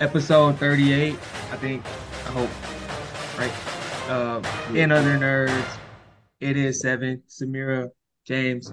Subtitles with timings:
[0.00, 1.16] episode 38, I
[1.56, 1.84] think.
[1.84, 2.50] I hope.
[3.38, 4.10] Right.
[4.10, 4.40] Uh,
[4.74, 5.78] and other nerds.
[6.40, 7.22] It is Sevon.
[7.28, 7.90] Samira,
[8.26, 8.72] James,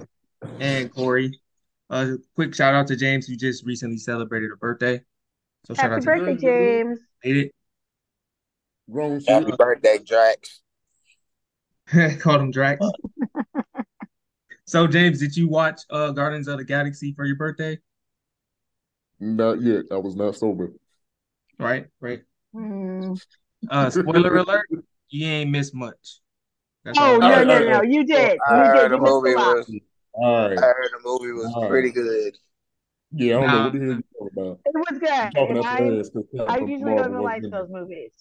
[0.60, 1.40] and Corey.
[1.90, 5.02] Uh, quick shout out to James, who just recently celebrated a birthday.
[5.66, 7.00] So shout Happy out to birthday, James.
[7.24, 7.52] Made it.
[8.92, 9.30] Grown shit.
[9.30, 10.62] Happy birthday, Drax.
[12.22, 12.86] Called him Drax.
[14.66, 17.80] so James, did you watch uh Guardians of the Galaxy for your birthday?
[19.20, 19.86] Not yet.
[19.92, 20.72] I was not sober.
[21.64, 22.24] Right, right.
[22.54, 23.16] Hmm.
[23.70, 24.68] Uh spoiler alert,
[25.10, 26.22] you ain't missed much.
[26.84, 27.82] That's Oh no, Alright, no, alright, no!
[27.82, 28.42] You did.
[28.48, 28.92] I You heard did.
[28.92, 29.66] the You missed movie was.
[30.14, 31.72] All I heard the movie was All right.
[31.72, 32.38] pretty good.
[33.12, 34.60] Yeah, I don't know what the hell you talking about.
[34.66, 35.10] It was good.
[35.36, 36.10] talking And out I, your ass
[36.48, 38.12] I usually don't like those movies.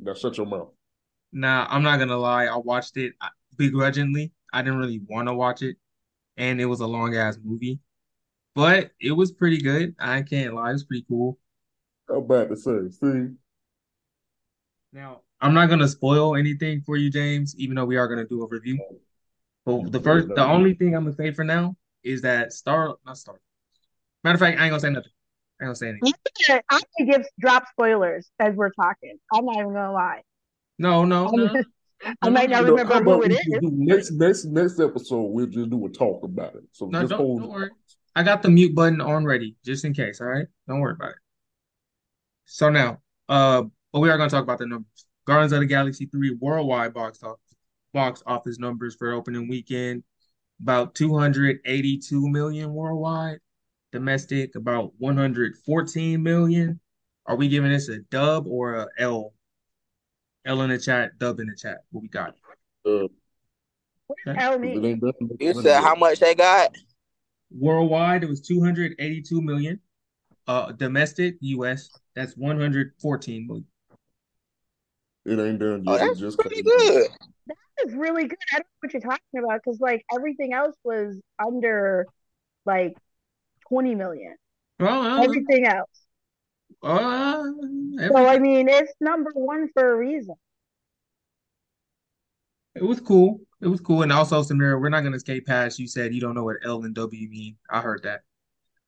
[0.00, 0.04] it.
[0.04, 0.72] Now shut your mouth.
[1.32, 2.46] Nah, I'm not gonna lie.
[2.46, 4.32] I watched it uh, begrudgingly.
[4.52, 5.76] I didn't really want to watch it,
[6.38, 7.80] and it was a long ass movie,
[8.56, 9.96] but it was pretty good.
[10.00, 11.39] I can't lie, it was pretty cool.
[12.10, 13.28] I'm about to say, see,
[14.92, 18.42] Now, I'm not gonna spoil anything for you, James, even though we are gonna do
[18.42, 18.78] a review.
[19.64, 23.18] But the first, the only thing I'm gonna say for now is that Star, not
[23.18, 23.40] Star.
[24.24, 25.12] Matter of fact, I ain't gonna say nothing.
[25.60, 26.12] I ain't gonna say anything.
[26.70, 29.18] I'm gonna give drop spoilers as we're talking.
[29.32, 30.22] I'm not even gonna lie.
[30.78, 31.56] No, no, I'm no.
[32.22, 33.44] I might no, not You know, remember how who about it we is.
[33.44, 35.22] just do next next next episode?
[35.24, 36.64] We'll just do a talk about it.
[36.72, 37.40] So No, just don't, hold.
[37.42, 37.70] don't worry.
[38.16, 40.20] I got the mute button on ready just in case.
[40.20, 41.16] All right, don't worry about it.
[42.52, 43.62] So now, uh,
[43.92, 45.06] but we are gonna talk about the numbers.
[45.24, 47.38] Guardians of the Galaxy 3 worldwide box office
[47.92, 50.02] box office numbers for opening weekend
[50.60, 53.38] about 282 million worldwide.
[53.92, 56.80] Domestic about 114 million.
[57.26, 59.32] Are we giving this a dub or a L?
[60.44, 61.78] L in the chat, dub in the chat.
[61.92, 62.34] What we got?
[62.84, 63.06] Uh,
[64.08, 64.98] What tell me?
[65.38, 66.74] You said how much they got?
[67.50, 69.80] Worldwide, it was 282 million.
[70.46, 73.66] Uh, domestic, US, that's 114 million.
[75.26, 76.02] It ain't done Oh, yet.
[76.02, 76.78] It that's just pretty came out.
[76.78, 77.08] good.
[77.82, 78.38] It's really good.
[78.52, 82.06] I don't know what you're talking about because like everything else was under
[82.66, 82.96] like
[83.68, 84.36] 20 million.
[84.78, 85.88] Well, uh, Everything else.
[86.82, 87.42] uh,
[88.08, 90.34] So I mean, it's number one for a reason.
[92.74, 93.40] it was cool.
[93.60, 94.02] It was cool.
[94.02, 95.78] And also, Samira, we're not gonna skate past.
[95.78, 97.56] You said you don't know what L and W mean.
[97.70, 98.22] I heard that.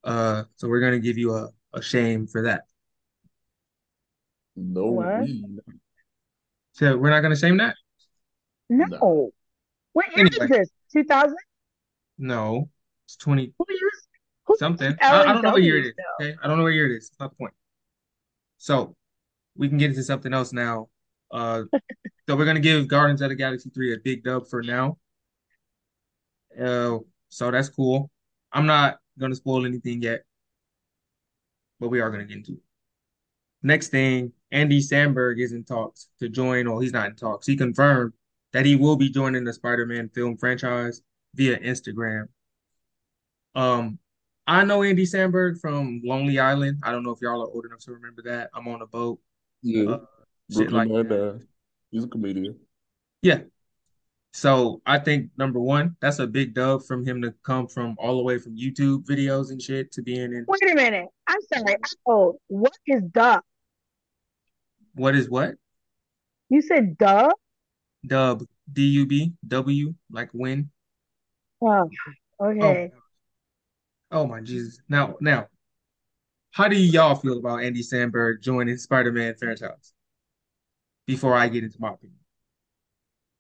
[0.05, 2.63] Uh, so we're gonna give you a, a shame for that.
[4.57, 5.21] No, What?
[5.21, 5.45] we
[6.73, 7.77] So we're not gonna shame that?
[8.69, 9.31] No.
[9.93, 10.45] What year Anyway.
[10.45, 10.71] is this?
[10.93, 11.37] 2000?
[12.19, 12.71] No,
[13.07, 14.09] it's 20 Who years?
[14.47, 14.97] Who something.
[15.01, 15.95] L I, I and don't know what year it W is.
[15.95, 16.27] still?
[16.29, 17.09] Okay, I don't know what year it is.
[17.11, 17.55] That's not the point.
[18.59, 18.97] So
[19.57, 20.89] we can get into something else now.
[21.31, 21.65] Uh,
[22.29, 24.99] so we're gonna give Guardians of the Galaxy 3 a big dub for now.
[26.59, 26.99] Uh,
[27.29, 28.11] so that's cool.
[28.53, 30.23] I'm not gonna spoil anything yet,
[31.81, 32.63] but we are gonna get into it.
[33.63, 37.47] Next thing, Andy Samberg is in talks to join, or he's not in talks.
[37.47, 38.13] He confirmed
[38.53, 41.01] that he will be joining the Spider-Man film franchise
[41.35, 42.27] via Instagram.
[43.55, 43.99] Um,
[44.47, 46.79] I know Andy Samberg from Lonely Island.
[46.83, 48.51] I don't know if y'all are old enough to remember that.
[48.55, 49.21] I'm on a boat.
[49.63, 49.91] yeah.
[49.91, 49.99] Uh,
[50.51, 51.09] shit like that.
[51.09, 51.47] Nine-Nine.
[51.91, 52.59] He's a comedian.
[53.23, 53.41] Yeah.
[54.33, 58.17] So I think number one, that's a big dub from him to come from all
[58.17, 61.09] the way from YouTube videos and shit to being in Wait a minute.
[61.27, 61.75] I'm sorry.
[61.75, 62.37] I'm old.
[62.49, 63.41] What is duh?
[64.95, 65.55] What is what?
[66.49, 67.31] You said duh?
[68.07, 68.45] Dub.
[68.73, 70.71] D-U-B, W, like win.
[71.61, 71.91] Oh,
[72.41, 72.93] okay.
[74.11, 74.79] Oh my Jesus.
[74.89, 75.49] Now, now,
[76.53, 79.93] how do y'all feel about Andy Samberg joining Spider-Man franchise?
[81.07, 82.19] Before I get into my opinion.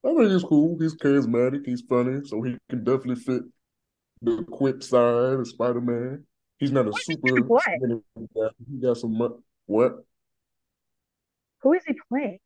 [0.05, 0.77] I think he's cool.
[0.81, 1.65] He's charismatic.
[1.65, 3.43] He's funny, so he can definitely fit
[4.21, 6.25] the quick side of Spider-Man.
[6.59, 7.61] He's not a What's he super gonna play?
[7.77, 8.03] skinny
[8.37, 8.49] guy.
[8.69, 9.17] He got some
[9.67, 10.05] what?
[11.63, 12.39] Who is he playing?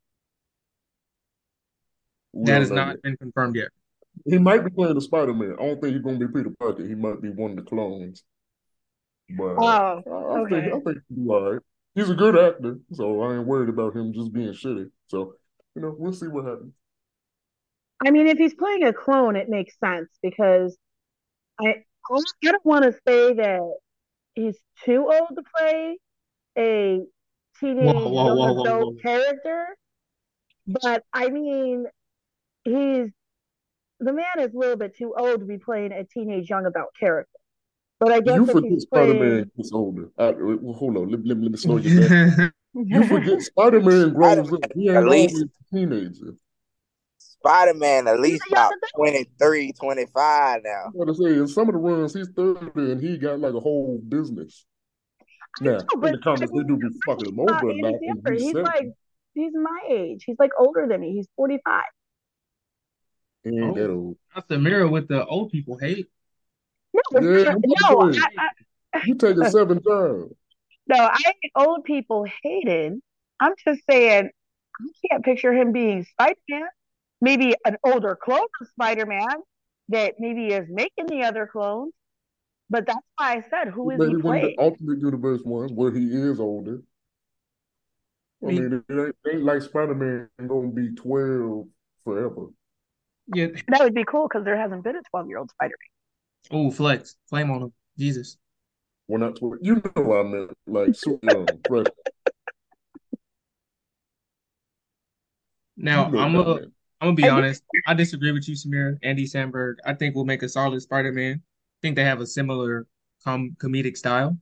[2.35, 3.03] That has not yet.
[3.03, 3.69] been confirmed yet.
[4.25, 5.57] He might be playing the Spider-Man.
[5.59, 6.87] I don't think he's gonna be Peter Parker.
[6.87, 8.25] He might be one of the clones.
[9.31, 10.67] But Oh, I, I think okay.
[10.67, 11.63] I think he'll be all right.
[11.95, 14.91] He's a good actor, so I ain't worried about him just being shitty.
[15.09, 15.35] So,
[15.75, 16.75] you know, we'll see what happens.
[18.05, 20.77] I mean, if he's playing a clone, it makes sense because
[21.59, 23.77] I I don't want to say that
[24.35, 25.99] he's too old to play
[26.59, 27.01] a
[27.61, 29.01] teenage Whoa, whoa, young whoa, whoa, adult whoa.
[29.03, 29.67] character,
[30.67, 31.87] but I mean,
[32.65, 33.11] he's
[34.01, 36.91] the man is a little bit too old to be playing a teenage young adult
[36.99, 37.31] character.
[37.99, 40.11] But I guess You if forget Spider-Man playing, gets older.
[40.19, 42.53] I, well, hold on, let, let, let me slow you down.
[42.79, 44.61] You forget Spider-Man grows up.
[44.75, 46.35] He ain't At always least- a teenager.
[47.19, 50.71] Spider-Man at least about 23, 25 now.
[50.95, 53.55] I'm about to say, in some of the runs, he's 30 and he got like
[53.55, 54.67] a whole business.
[55.61, 57.95] Now, know, in but the comics, they do be fucking him over a Andy lot,
[58.03, 58.89] and Samberg, he's he's like
[59.35, 60.25] he's my age.
[60.27, 61.13] He's like older than me.
[61.15, 61.83] He's 45.
[63.45, 64.17] He ain't that Oh, old.
[64.35, 66.07] that's the mirror with the old people hate.
[66.93, 68.49] No, Yeah, it's I'm not- about no, to I,
[68.95, 70.33] I, you take it seven times.
[70.89, 72.95] no, I ain't old people hated.
[73.41, 74.31] I'm just saying
[74.81, 76.69] I can't picture him being Spider-Man.
[77.21, 79.29] Maybe an older clone of Spider-Man
[79.89, 81.93] that maybe is making the other clones.
[82.69, 85.73] But that's why I said, who is he Maybe one of the ultimate universe ones
[85.73, 86.83] where he is older.
[88.43, 91.67] I I mean, mean, it ain't, it ain't like Spider-Man gonna be 12
[92.05, 92.47] forever.
[93.29, 93.49] yeah.
[93.69, 95.89] That would be cool because there hasn't been a 12-year-old Spider-Man.
[96.51, 98.37] Oh, flex, flame on him, Jesus.
[99.09, 99.59] We're not 12.
[99.63, 100.51] You know what I meant.
[100.67, 101.87] Like, super young, fresh.
[105.77, 106.61] You Now, know I'm gonna.
[107.01, 107.63] I'm gonna be honest.
[107.87, 108.97] I disagree with you, Samir.
[109.03, 111.35] Andy Samberg, I think we'll make a solid Spider-Man.
[111.35, 111.41] I
[111.83, 112.87] think they have a similar
[113.25, 114.37] com comedic style.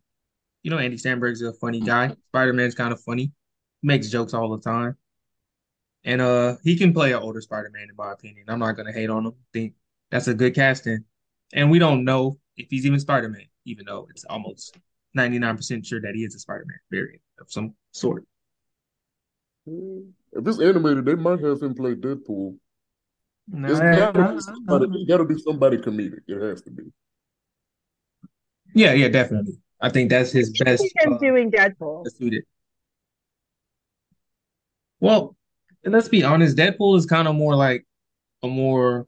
[0.63, 2.15] You know, Andy Samberg's a funny guy.
[2.29, 3.33] Spider-Man's kind of funny.
[3.83, 4.97] Makes jokes all the time.
[6.05, 8.45] And uh he can play an older Spider-Man in my opinion.
[8.49, 9.35] I'm not gonna hate on him.
[9.53, 9.75] Think
[10.11, 11.05] that's a good casting.
[11.53, 14.77] And we don't know if he's even Spider-Man, even though it's almost
[15.17, 18.25] 99% sure that he is a Spider-Man variant of some sort.
[19.69, 20.11] Mm.
[20.33, 22.57] If it's animated, they might have him play Deadpool.
[23.49, 25.03] No, It's I- gotta I- be somebody.
[25.03, 26.21] It gotta be somebody comedic.
[26.27, 26.85] It has to be.
[28.75, 29.59] Yeah, yeah, definitely.
[29.81, 32.07] I think that's his best him uh, doing Deadpool.
[32.11, 32.45] suited.
[35.01, 35.37] Well,
[35.85, 37.87] and let's be honest, Deadpool is kind of more like
[38.43, 39.07] a more,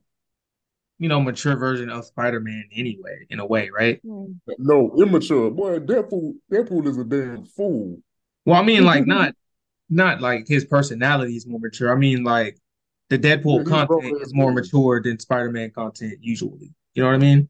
[0.99, 4.01] you know, mature version of Spider-Man anyway, in a way, right?
[4.07, 4.33] Hmm.
[4.59, 5.51] No, immature.
[5.51, 6.35] Boy, Deadpool.
[6.53, 7.99] Deadpool is a damn fool.
[8.45, 9.35] Well, I mean, like not
[9.89, 11.93] not like his personality is more mature.
[11.93, 12.59] I mean, like
[13.09, 16.75] the Deadpool he's content is more mature than Spider-Man content usually.
[16.95, 17.49] You know what I mean?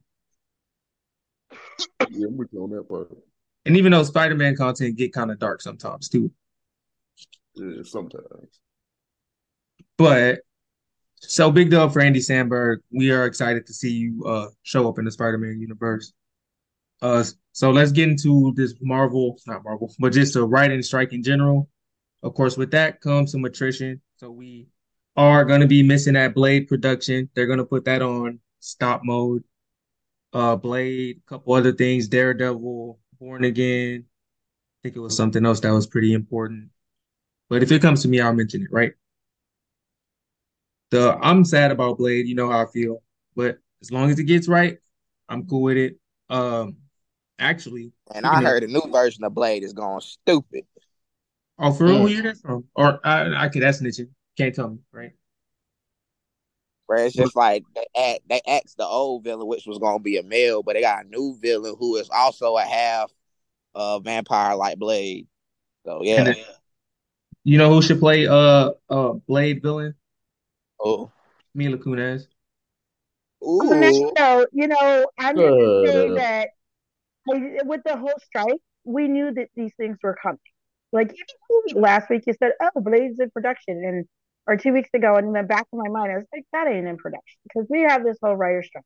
[2.09, 3.15] Yeah, I'm with you on that part.
[3.65, 6.31] And even though Spider-Man content get kind of dark sometimes too.
[7.55, 8.59] Yeah, sometimes.
[9.97, 10.39] But
[11.15, 12.77] so big dub for Andy Samberg.
[12.91, 16.13] We are excited to see you uh show up in the Spider-Man universe.
[17.01, 21.23] Uh, so let's get into this Marvel, not Marvel, but just a writing strike in
[21.23, 21.69] general.
[22.23, 24.01] Of course, with that comes some attrition.
[24.17, 24.67] So we
[25.15, 27.29] are going to be missing that Blade production.
[27.35, 29.43] They're going to put that on stop mode.
[30.37, 34.05] Uh, Blade, a couple other things, Daredevil, Born Again.
[34.07, 34.29] I
[34.83, 36.69] think it was something else that was pretty important.
[37.49, 38.93] But if it comes to me, I'll mention it, right?
[40.91, 42.27] The I'm sad about Blade.
[42.27, 43.03] You know how I feel,
[43.35, 44.77] but as long as it gets right,
[45.29, 45.99] I'm cool with it.
[46.29, 46.77] Um,
[47.39, 50.65] actually, And I speaking of, heard a new version of Blade is going stupid.
[51.59, 52.09] oh, for real, who Mm.
[52.09, 52.65] you that from?
[52.75, 54.09] Or I, I could that's snitching.
[54.37, 55.11] Can't tell me, right?
[56.87, 60.17] Where it's just like they act, they axed the old villain, which was gonna be
[60.17, 63.11] a male, but they got a new villain who is also a half
[63.75, 65.27] uh vampire like Blade.
[65.85, 66.23] So yeah.
[66.23, 66.35] then,
[67.43, 69.95] you know who should play uh uh Blade villain?
[70.79, 71.11] Oh.
[71.53, 72.27] Mila Kunis.
[73.41, 74.13] On that Ooh.
[74.17, 76.49] note, you know, I'm going to shut say that
[77.65, 80.39] with the whole strike, we knew that these things were coming.
[80.91, 81.13] Like
[81.73, 84.05] last week, you said, "Oh, Blade's in production," and
[84.47, 86.67] or two weeks ago, and in the back of my mind, I was like, "That
[86.67, 88.85] ain't in production," because we have this whole writer strike,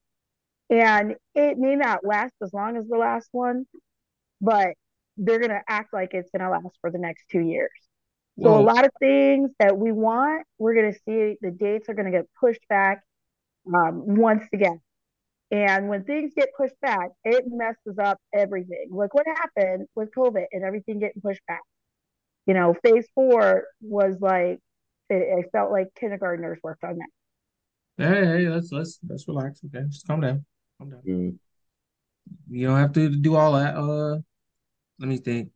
[0.69, 3.65] and it may not last as long as the last one,
[4.41, 4.75] but
[5.17, 7.69] they're gonna act like it's gonna last for the next two years.
[8.41, 12.11] So a lot of things that we want, we're gonna see the dates are gonna
[12.11, 13.03] get pushed back
[13.67, 14.79] um, once again.
[15.51, 18.87] And when things get pushed back, it messes up everything.
[18.89, 21.61] Like what happened with COVID and everything getting pushed back.
[22.47, 24.59] You know, phase four was like
[25.11, 27.09] it, it felt like kindergartners worked on that.
[27.97, 29.85] hey, hey, let's let's let's relax, okay?
[29.89, 30.45] Just calm down.
[30.79, 31.01] Calm down.
[31.05, 31.31] Yeah.
[32.49, 33.75] You don't have to do all that.
[33.75, 34.19] Uh,
[34.99, 35.49] let me think.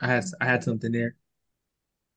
[0.00, 1.16] I had I had something there.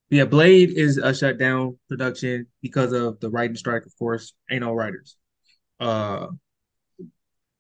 [0.10, 4.34] Yeah, Blade is a shutdown production because of the writing strike, of course.
[4.50, 5.18] Ain't no writers.
[5.80, 6.28] Uh,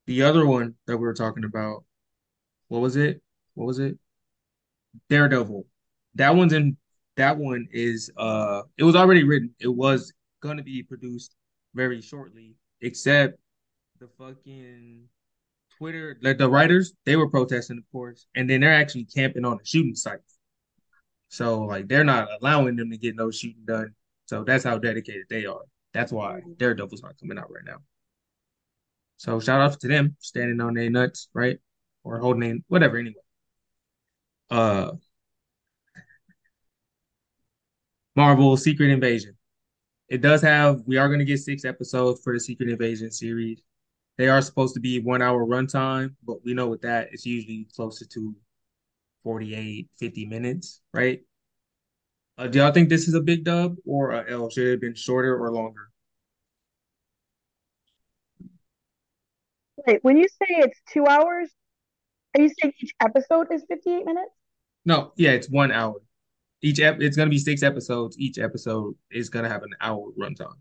[0.08, 1.84] the other one that we were talking about,
[2.68, 3.22] what was it?
[3.54, 3.98] What was it?
[5.10, 5.66] Daredevil.
[6.16, 6.78] That one's in.
[7.20, 8.10] That one is.
[8.16, 9.54] Uh, it was already written.
[9.60, 11.36] It was gonna be produced
[11.76, 12.56] very shortly.
[12.80, 13.38] Except
[14.00, 15.10] the fucking
[15.78, 19.58] Twitter, like the writers, they were protesting, of course, and then they're actually camping on
[19.58, 20.20] the shooting site.
[21.28, 23.96] So like they're not allowing them to get no shooting done.
[24.28, 25.64] So that's how dedicated they are.
[25.94, 27.80] That's why Daredevil's not coming out right now.
[29.18, 31.58] So shout out to them standing on their nuts, right?
[32.06, 33.16] Or holding in whatever anyway.
[34.50, 34.92] Uh
[38.16, 39.36] Marvel Secret Invasion.
[40.10, 43.62] It does have we are gonna get six episodes for the Secret Invasion series.
[44.18, 47.68] They are supposed to be one hour runtime, but we know with that it's usually
[47.76, 48.36] closer to
[49.24, 51.22] 48, 50 minutes, right?
[52.38, 54.50] Uh, do y'all think this is a big dub or a L?
[54.50, 55.90] Should it have been shorter or longer?
[59.86, 61.50] Wait, when you say it's two hours,
[62.36, 64.32] are you saying each episode is 58 minutes?
[64.86, 65.96] No, yeah, it's one hour.
[66.62, 68.18] Each ep it's gonna be six episodes.
[68.20, 70.56] Each episode is gonna have an hour runtime.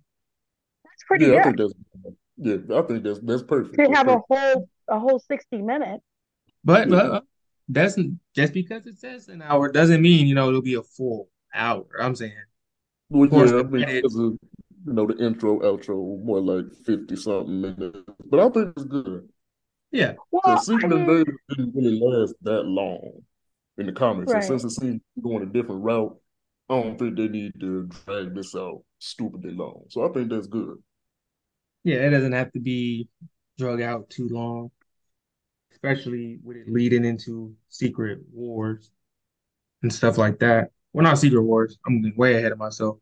[0.85, 1.75] That's pretty Yeah, I think that's
[2.37, 3.77] yeah, I think that's that's perfect.
[3.77, 6.05] They That's have a whole a whole 60 minutes.
[6.65, 7.09] But Yeah.
[7.09, 7.25] but
[7.69, 7.99] that's
[8.35, 11.85] just because it says an hour doesn't mean, you know, it'll be a full hour.
[12.01, 12.33] I'm saying,
[13.11, 14.05] Well, yeah, I mean, edit.
[14.05, 14.39] as you
[14.85, 19.29] know, the intro, outro, more like fifty something minutes, but I think it's good.
[19.91, 23.23] Yeah, Well, Because I mean, Invasion didn't really last that long
[23.79, 26.19] in the comics, and since it seems going a different route,
[26.69, 29.85] I don't think they need to drag this out stupidly long.
[29.89, 30.79] So I think that's good.
[31.85, 33.09] yeah, it doesn't have to be
[33.59, 34.71] drug out too long,
[35.73, 38.91] especially with it leading into Secret Wars
[39.83, 40.71] and stuff like that.
[40.93, 41.79] Well, not Secret Wars.
[41.87, 42.99] I'm way ahead of myself.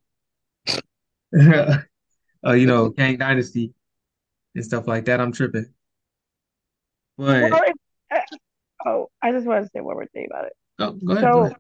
[2.47, 3.75] Uh, you know, Kang Dynasty
[4.55, 5.21] and stuff like that.
[5.21, 5.67] I'm tripping.
[7.17, 7.75] Well, But if,
[8.11, 8.37] uh,
[8.89, 10.53] oh, I just want to say one more thing about it.
[10.79, 11.57] Oh, go ahead, go So, ahead.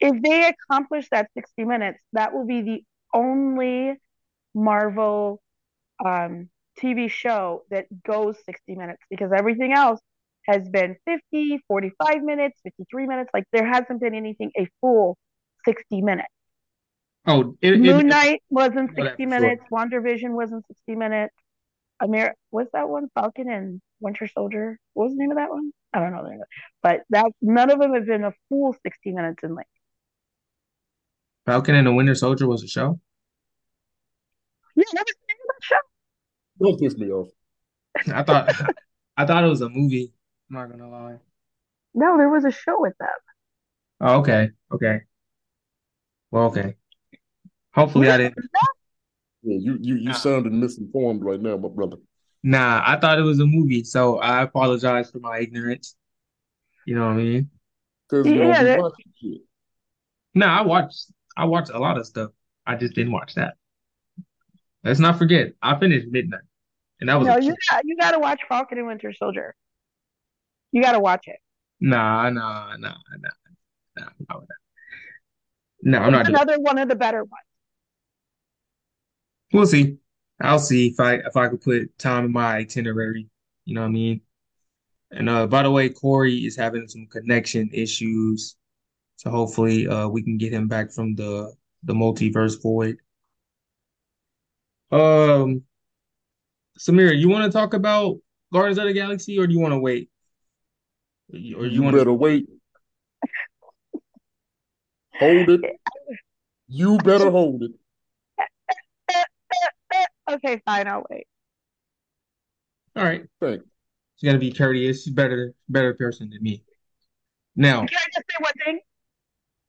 [0.00, 2.84] if they accomplish that 60 minutes, that will be the
[3.14, 3.94] only
[4.54, 5.40] Marvel
[6.04, 10.00] um, TV show that goes 60 minutes because everything else
[10.48, 13.30] has been 50, 45 minutes, 53 minutes.
[13.34, 15.18] Like there hasn't been anything a full
[15.66, 16.28] 60 minutes.
[17.26, 19.54] Oh, it, Moon it Knight wasn't know that 60 for sure.
[19.54, 19.64] minutes.
[19.72, 21.34] WandaVision wasn't 60 minutes.
[22.02, 23.08] Amer what's that one?
[23.14, 24.78] Falcon and Winter Soldier.
[24.94, 25.72] What was the name of that one?
[25.92, 26.48] I don't know the name of.
[26.82, 29.70] But that none of them have been a full 60 minutes in length.
[31.46, 32.98] Falcon and the Winter Soldier was a show.
[34.74, 35.76] Yeah, that was the name of that show.
[36.60, 37.28] Don't piss me off.
[38.12, 38.54] I thought
[39.16, 40.12] I thought it was a movie.
[40.50, 41.18] I'm not gonna lie.
[41.94, 43.08] No, there was a show with them.
[44.00, 45.00] Oh, okay, okay.
[46.30, 46.74] Well, okay.
[47.72, 48.36] Hopefully You I didn't.
[49.42, 51.96] Yeah, you you you Nah, sounded misinformed right now, my brother.
[52.46, 55.96] Nah, I thought it was a movie, so I apologize for my ignorance.
[56.86, 57.50] You know what I mean?
[58.08, 59.40] Because you don't Yeah, that, watching shit.
[60.34, 62.30] Nah, I watched I watched a lot of stuff.
[62.64, 63.54] I just didn't watch that.
[64.84, 66.42] Let's not forget, I finished Midnight,
[67.00, 69.56] and that was a no, you got you got to watch Falcon and Winter Soldier.
[70.70, 71.40] You got to watch it.
[71.80, 72.94] Nah, nah, nah, nah,
[73.96, 74.08] nah, nah,
[75.82, 77.42] nah, I'm It's not doing another one of the better ones.
[79.52, 79.98] We'll see.
[80.40, 83.28] I'll see if I if I could put time in my itinerary.
[83.64, 84.20] You know what I mean?
[85.10, 88.56] And uh, by the way, Corey is having some connection issues,
[89.16, 92.98] so hopefully uh we can get him back from the the multiverse void.
[94.90, 95.62] Um,
[96.78, 98.18] Samira, you want to talk about
[98.52, 100.10] Guardians of the Galaxy, or do you want to wait,
[101.32, 102.00] or you, you You want to?
[102.00, 102.48] better wait.
[105.18, 105.60] Hold it.
[106.68, 107.70] You better hold it.
[110.30, 111.26] Okay, fine, I'll wait.
[112.96, 113.64] All right, Thanks.
[114.16, 115.04] she's gotta be courteous.
[115.04, 116.64] She's better better person than me.
[117.54, 118.80] Now, Can I just say one thing?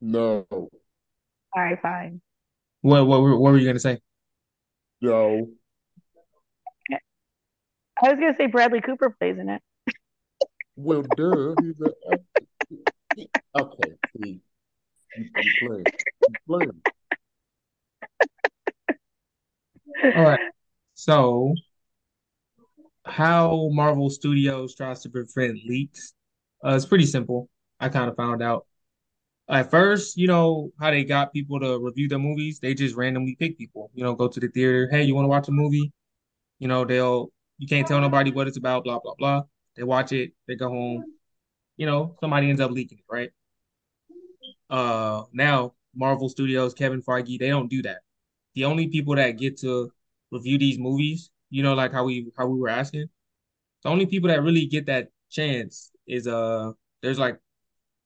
[0.02, 0.46] No.
[0.52, 0.70] All
[1.56, 2.22] right, fine.
[2.82, 4.00] what what were- what were you gonna say?
[5.00, 5.48] Yo.
[8.04, 9.62] I was gonna say Bradley Cooper plays in it.
[10.76, 11.56] Well, duh.
[11.60, 11.92] He's a
[13.60, 13.94] okay.
[14.22, 14.40] See,
[15.18, 15.84] you, you playing.
[16.30, 16.82] You playing.
[20.04, 20.40] All right.
[20.96, 21.54] So,
[23.06, 26.14] how Marvel Studios tries to prevent leaks?
[26.64, 27.50] Uh, it's pretty simple.
[27.80, 28.66] I kind of found out.
[29.50, 33.36] At first, you know, how they got people to review the movies, they just randomly
[33.36, 33.92] pick people.
[33.94, 34.90] You know, go to the theater.
[34.92, 35.92] Hey, you want to watch a movie?
[36.60, 39.44] You know, they'll, you can't tell nobody what it's about, blah, blah, blah.
[39.78, 41.06] They watch it, they go home.
[41.78, 43.32] You know, somebody ends up leaking it, right?
[44.70, 48.00] Uh, now, Marvel Studios, Kevin Feige, they don't do that.
[48.58, 49.92] The only people that get to
[50.32, 53.08] review these movies, you know, like how we how we were asking,
[53.84, 56.72] the only people that really get that chance is uh
[57.04, 57.38] there's like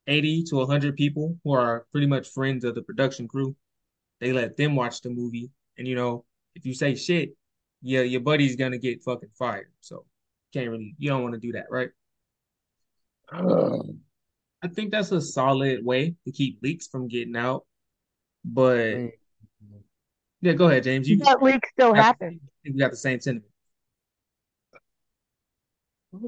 [0.08, 3.56] 80 to 100 people who are pretty much friends of the production crew.
[4.20, 7.30] They let them watch the movie, and you know, if you say shit,
[7.82, 9.72] yeah, your buddy's gonna get fucking fired.
[9.80, 10.04] So
[10.52, 11.92] can't really, you don't want to do that, right?
[13.32, 14.02] Um,
[14.62, 17.66] I think that's a solid way to keep leaks from getting out.
[18.44, 19.12] But mm.
[20.42, 21.08] Yeah, go ahead, James.
[21.10, 22.42] You That leak still got, happens.
[22.64, 23.46] you got the same sentiment.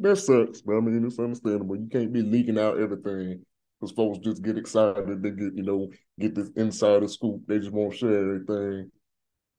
[0.01, 1.75] That sucks, but I mean, it's understandable.
[1.75, 3.43] You can't be leaking out everything
[3.79, 5.21] because folks just get excited.
[5.21, 5.89] They get, you know,
[6.19, 7.41] get this insider scoop.
[7.47, 8.91] They just won't share everything.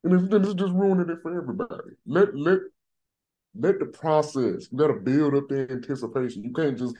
[0.04, 1.94] And it's, it's just ruining it for everybody.
[2.06, 2.60] Let let
[3.54, 6.44] let the process, let it build up the anticipation.
[6.44, 6.96] You can't just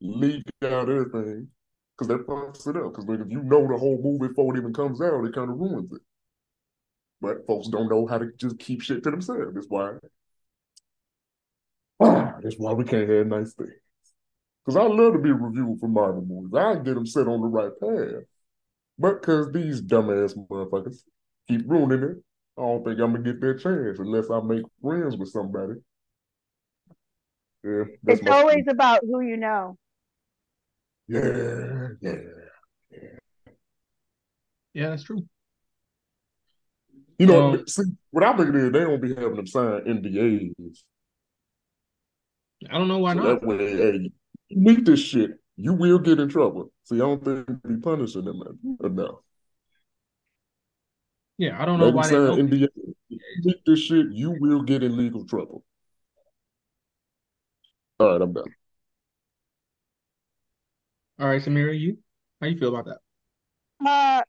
[0.00, 1.48] leak out everything.
[1.96, 2.92] because that fucks it up.
[2.92, 5.50] Because like, if you know the whole movie before it even comes out, it kind
[5.50, 6.02] of ruins it.
[7.20, 9.54] But folks don't know how to just keep shit to themselves.
[9.54, 9.92] That's why.
[12.42, 13.70] That's why we can't have nice things.
[14.64, 16.54] Because I love to be reviewed for Marvel movies.
[16.54, 18.24] I get them set on the right path.
[18.98, 20.98] But because these dumbass motherfuckers
[21.48, 22.16] keep ruining it,
[22.56, 25.74] I don't think I'm gonna get that chance unless I make friends with somebody.
[27.64, 29.76] Yeah, It's my always about who you know.
[31.08, 32.12] Yeah, yeah,
[32.90, 32.98] yeah.
[34.72, 35.26] Yeah, that's true.
[37.18, 39.80] You know, Um, see, what I think it is, they don't be having them sign
[39.86, 40.82] NDAs.
[42.70, 43.40] I don't know why So not.
[43.40, 44.10] that way, hey,
[44.48, 46.72] you meet this shit, you will get in trouble.
[46.84, 48.42] See, I don't think they be punishing them
[48.82, 49.16] enough.
[51.38, 52.50] Yeah, I don't know Let them why they sign don't.
[52.50, 52.68] NDA.
[53.08, 55.64] You meet this shit, you will get in legal trouble.
[58.00, 58.44] All right, I'm done.
[61.20, 61.98] All right, Samira, you
[62.40, 63.86] how you feel about that?
[63.86, 64.22] Uh,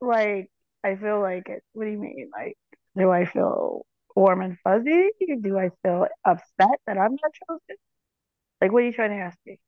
[0.00, 0.50] like
[0.86, 1.64] I feel like it.
[1.72, 2.30] What do you mean?
[2.32, 2.56] Like,
[2.96, 5.10] do I feel warm and fuzzy?
[5.42, 7.76] Do I feel upset that I'm not chosen?
[8.60, 9.58] Like, what are you trying to ask me?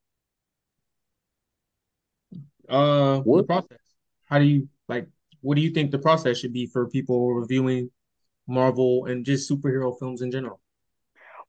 [2.69, 3.77] Uh, the process.
[4.25, 5.09] How do you like?
[5.41, 7.91] What do you think the process should be for people reviewing
[8.47, 10.61] Marvel and just superhero films in general?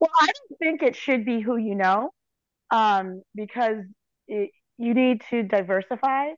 [0.00, 2.10] Well, I don't think it should be who you know,
[2.72, 3.84] um, because
[4.26, 6.30] it, you need to diversify.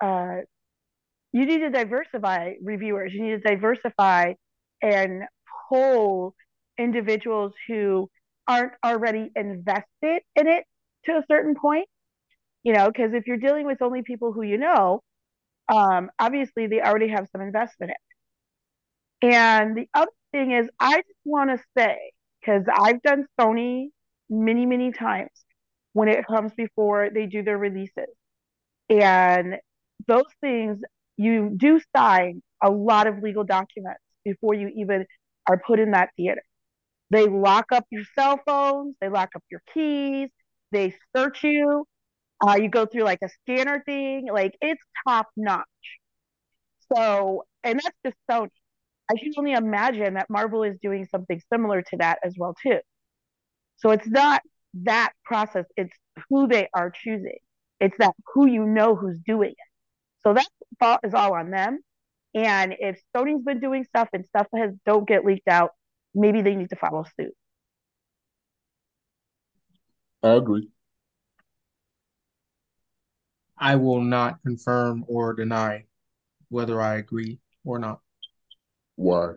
[0.00, 0.42] Uh,
[1.32, 3.12] you need to diversify reviewers.
[3.12, 4.34] You need to diversify
[4.82, 5.22] and
[5.68, 6.34] pull
[6.78, 8.10] individuals who
[8.46, 10.64] aren't already invested in it
[11.04, 11.88] to a certain point.
[12.62, 15.02] You know, because if you're dealing with only people who you know,
[15.68, 17.92] um, obviously they already have some investment
[19.22, 19.34] in it.
[19.34, 23.88] And the other thing is, I just want to say, because I've done Sony
[24.28, 25.30] many, many times
[25.92, 28.08] when it comes before they do their releases.
[28.88, 29.56] And
[30.06, 30.78] those things,
[31.22, 35.06] you do sign a lot of legal documents before you even
[35.48, 36.42] are put in that theater.
[37.10, 40.30] They lock up your cell phones, they lock up your keys,
[40.72, 41.86] they search you.
[42.46, 45.64] Uh, you go through like a scanner thing, like it's top notch.
[46.94, 48.48] So, and that's just Sony.
[49.10, 52.78] I can only imagine that Marvel is doing something similar to that as well too.
[53.76, 54.42] So it's not
[54.84, 55.92] that process; it's
[56.30, 57.38] who they are choosing.
[57.80, 59.71] It's that who you know who's doing it.
[60.24, 61.80] So that fault is all on them.
[62.34, 65.70] And if Sony's been doing stuff and stuff has don't get leaked out,
[66.14, 67.34] maybe they need to follow suit.
[70.22, 70.68] I agree.
[73.58, 75.84] I will not confirm or deny
[76.48, 78.00] whether I agree or not.
[78.96, 79.34] Why?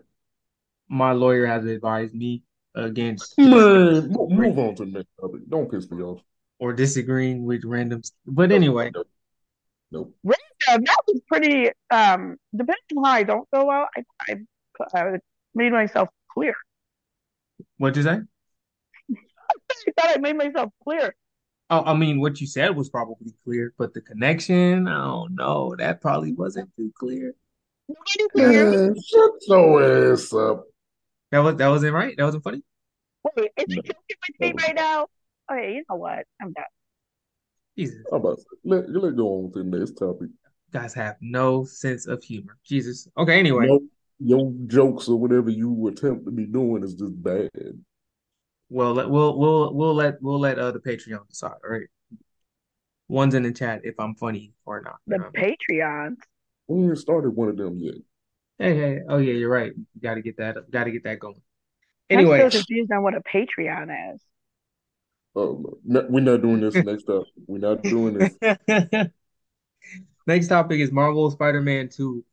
[0.88, 2.42] My lawyer has advised me
[2.74, 5.40] against Man, move on to the next topic.
[5.48, 6.20] Don't piss me off.
[6.58, 8.02] or disagreeing with random.
[8.26, 9.08] But Nope, anyway, nope,
[9.90, 10.16] nope.
[10.66, 11.70] Yeah, that was pretty.
[11.90, 15.18] Um, depending on how I don't go out, I, I, I
[15.54, 16.54] made myself clear.
[17.78, 18.20] what'd you say?
[19.10, 21.14] I thought I made myself clear.
[21.68, 25.74] Oh, I mean, what you said was probably clear, but the connection, I don't know.
[25.76, 27.34] That probably wasn't too clear.
[27.88, 28.76] Nobody can hear me.
[28.76, 30.64] Man, shut your ass up.
[31.32, 32.16] That was that wasn't right.
[32.16, 32.62] That wasn't funny.
[33.36, 35.06] Wait, is No, it joking with me right now?
[35.50, 36.24] Okay, you know what?
[36.40, 36.64] I'm done.
[37.76, 40.28] Jesus, I'm about to say, let, let go on to the next topic.
[40.76, 42.56] You guys have no sense of humor.
[42.64, 43.08] Jesus.
[43.16, 43.66] Okay, anyway.
[43.66, 43.80] Your,
[44.18, 47.50] your jokes or whatever you attempt to be doing is just bad.
[48.68, 51.54] Well, let, we'll we'll we'll let we'll let uh the Patreon decide.
[51.64, 51.86] All right.
[53.08, 54.96] One's in the chat if I'm funny or not.
[55.06, 55.30] The You know?
[55.80, 56.16] Patreons.
[56.66, 57.94] We ain't started one of them yet.
[58.58, 59.00] Hey, hey.
[59.08, 59.72] Oh yeah, you're right.
[60.02, 60.56] Got to get that.
[60.70, 61.40] Got to get that going.
[62.10, 64.20] I'm Anyway, still confused on what a Patreon is.
[65.34, 67.24] Oh, no, we're not doing this next up.
[67.46, 69.10] We're not doing this.
[70.26, 72.24] next topic is Marvel Spider-Man 2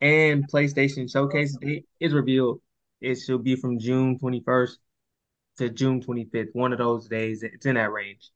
[0.00, 2.60] and PlayStation Showcase date is revealed.
[3.00, 4.78] It should be from June 21st
[5.58, 6.50] to June 25th.
[6.54, 7.42] One of those days.
[7.42, 8.30] It's in that range.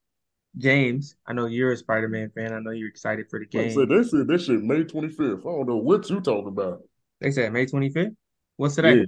[0.58, 2.52] James, I know you're a Spider-Man fan.
[2.52, 3.88] I know you're excited for the I said, game.
[3.88, 5.40] they said that shit May 25th.
[5.40, 6.82] I don't know what you talking about.
[7.20, 8.16] They said May 25th.
[8.56, 8.82] What's Yeah.
[8.82, 9.06] today?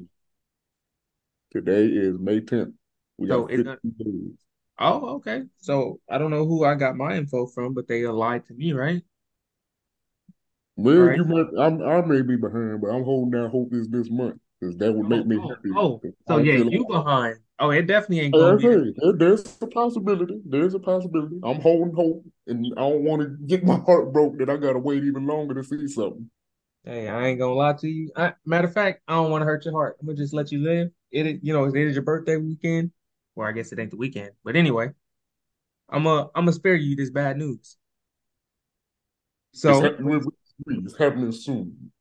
[1.51, 2.75] Today is May 10th.
[3.19, 4.33] We So got it's 50 days.
[4.79, 5.43] Oh, okay.
[5.59, 8.73] So I don't know who I got my info from, but they lied to me,
[8.73, 9.03] right?
[10.77, 11.17] Well, right.
[11.17, 14.41] you might, I'm, I may be behind, but I'm holding out hope it's this month
[14.61, 15.71] because that would Oh, make me oh, happy.
[15.77, 17.37] Oh, So yeah, you like, behind.
[17.59, 20.41] Oh, it definitely ain't gonna be there- there's a possibility.
[20.45, 21.39] There's a possibility.
[21.45, 24.79] I'm holding hope, and I don't want to get my heart broke that I gotta
[24.79, 26.29] wait even longer to see something.
[26.85, 28.11] Hey, I ain't gonna lie to you.
[28.17, 29.97] I, matter of fact, I don't want to hurt your heart.
[30.01, 30.91] I'm gonna just let you live.
[31.13, 32.91] It, you know, it is your birthday weekend.
[33.37, 34.91] Well, I guess it ain't the weekend, but anyway,
[35.89, 37.77] I'm a, I'm gonna spare you this bad news.
[39.53, 41.93] So hap- we're- we're- it's happening soon.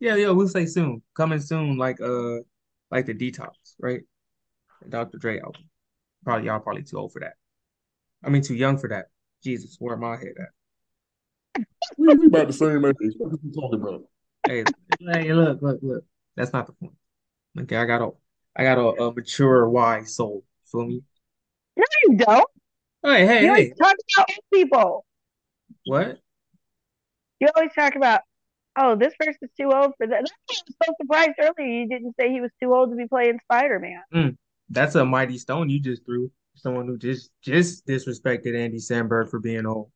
[0.00, 2.38] yeah, yeah, we'll say soon, coming soon, like uh,
[2.90, 4.02] like the detox, right?
[4.82, 5.18] The Dr.
[5.18, 5.62] Dre album.
[6.24, 7.34] Probably y'all probably too old for that.
[8.24, 9.06] I mean, too young for that.
[9.42, 11.64] Jesus, where my head at?
[11.96, 13.14] We, we about the same age.
[13.18, 14.02] What are you talking about?
[14.46, 14.64] Hey,
[15.00, 16.04] hey, look, look, look.
[16.36, 16.94] That's not the point.
[17.60, 18.10] Okay, I got a,
[18.56, 20.44] I got a, a mature, wise soul.
[20.70, 21.02] Feel me?
[21.76, 22.46] No, you don't.
[23.02, 23.72] Hey, hey, You hey.
[23.80, 25.04] talk about old people.
[25.84, 26.18] What?
[27.40, 28.22] You always talk about,
[28.78, 30.16] oh, this person's too old for that.
[30.16, 33.38] I was so surprised earlier you didn't say he was too old to be playing
[33.44, 34.02] Spider-Man.
[34.14, 34.36] Mm,
[34.70, 36.30] that's a mighty stone you just threw.
[36.56, 39.90] Someone who just just disrespected Andy Samberg for being old.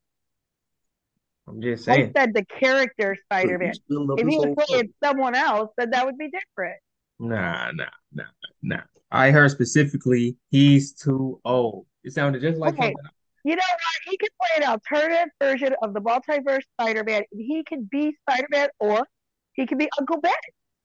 [1.49, 2.15] I'm just saying.
[2.15, 6.17] I said the character stealing up If he was playing someone else, then that would
[6.19, 6.79] be different.
[7.19, 8.25] Nah, nah, nah,
[8.63, 8.83] nah.
[9.11, 11.87] I heard specifically he's too old.
[12.05, 12.95] It sounded just like Okay.
[12.95, 13.11] something.
[13.45, 14.11] You know what?
[14.11, 17.23] He could play an alternative version of the multiverse Spider-Man.
[17.33, 19.07] He can be Spider-Man or
[19.55, 20.33] he can be Uncle Ben.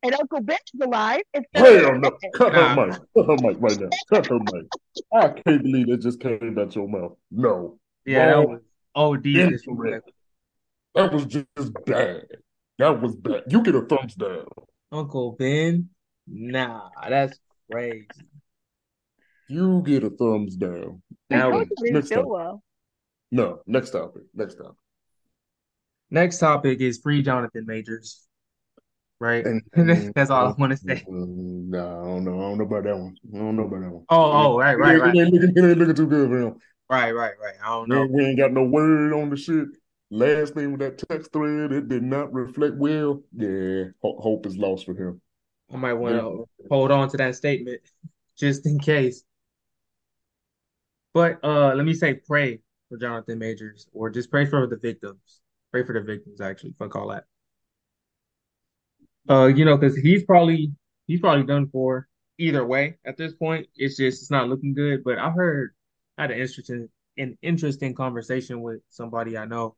[0.03, 1.21] And Uncle Ben is alive.
[1.33, 2.09] instead of Hell no.
[2.21, 2.31] Ben.
[2.33, 2.99] Cut her mic.
[3.15, 3.89] Cut her mic right now.
[4.13, 4.65] Cut her mic.
[5.13, 7.15] I can't believe it just came out of your mouth.
[7.31, 7.79] No.
[8.05, 8.47] Yeah, that Wrong.
[8.47, 8.61] was
[8.95, 10.11] OD Incorrect.
[10.95, 12.25] That was just bad.
[12.79, 13.43] That was bad.
[13.49, 14.45] You get a thumbs down.
[14.91, 15.89] Uncle Ben?
[16.27, 17.39] Nah, that's
[17.71, 18.07] crazy.
[19.49, 21.01] You get a thumbs down.
[21.31, 22.63] I That told was you it didn't Next feel well.
[23.31, 24.23] No, next topic.
[24.33, 24.75] Next topic.
[26.09, 28.23] next topic is free Jonathan Majors.
[29.19, 29.45] Right?
[29.45, 29.63] And
[30.15, 31.03] That's all I want to say.
[31.07, 32.37] No, I don't know.
[32.37, 33.15] I don't know about that one.
[33.33, 34.05] I don't know about that one.
[34.09, 35.15] Oh, oh, right, It right, ain't, right.
[35.15, 36.55] it ain't looking, it ain't looking too good for him.
[36.89, 37.55] Right, right, right.
[37.63, 38.05] I don't know.
[38.05, 39.67] we ain't got no word on the shit.
[40.09, 43.23] Last thing with that text thread, it did not reflect well.
[43.35, 45.19] Yeah, hope is lost for him.
[45.73, 47.81] I might want to hold on to that statement
[48.37, 49.23] just in case.
[51.17, 55.41] But uh, let me say pray for Jonathan Majors, or just pray for the victims.
[55.71, 57.23] Pray for the victims, actually, if all that.
[59.27, 60.73] Uh, you know, because he's probably
[61.07, 63.65] he's probably done for either way at this point.
[63.75, 65.03] It's just it's not looking good.
[65.03, 65.73] But I heard
[66.19, 69.75] I had an interesting an interesting conversation with somebody I know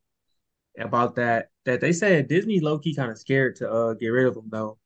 [0.77, 1.51] about that.
[1.63, 4.49] That they said Disney low key kind of scared to uh get rid of him
[4.49, 4.77] though,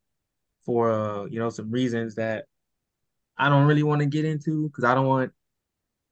[0.67, 2.45] for uh you know some reasons that
[3.39, 5.31] I don't really want to get into because I don't want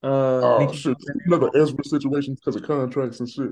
[0.04, 1.28] uh Oh Mickey shit, Mouse in there.
[1.28, 3.52] another Ezra situation because of contracts and shit.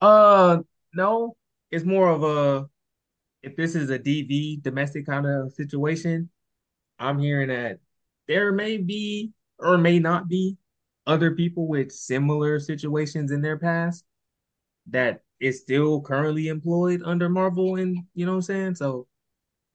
[0.00, 0.58] Uh,
[0.94, 1.36] no,
[1.70, 2.66] it's more of a
[3.42, 6.30] if this is a DV domestic kind of situation,
[6.98, 7.80] I'm hearing that
[8.28, 10.56] there may be or may not be
[11.06, 14.04] other people with similar situations in their past
[14.88, 18.74] that is still currently employed under Marvel and you know what I'm saying?
[18.76, 19.06] So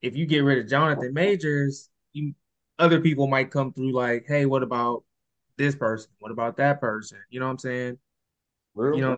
[0.01, 2.33] if you get rid of Jonathan Majors, you
[2.79, 5.03] other people might come through like, hey, what about
[5.57, 6.11] this person?
[6.19, 7.19] What about that person?
[7.29, 7.99] You know what I'm saying?
[8.73, 9.17] Well, You know,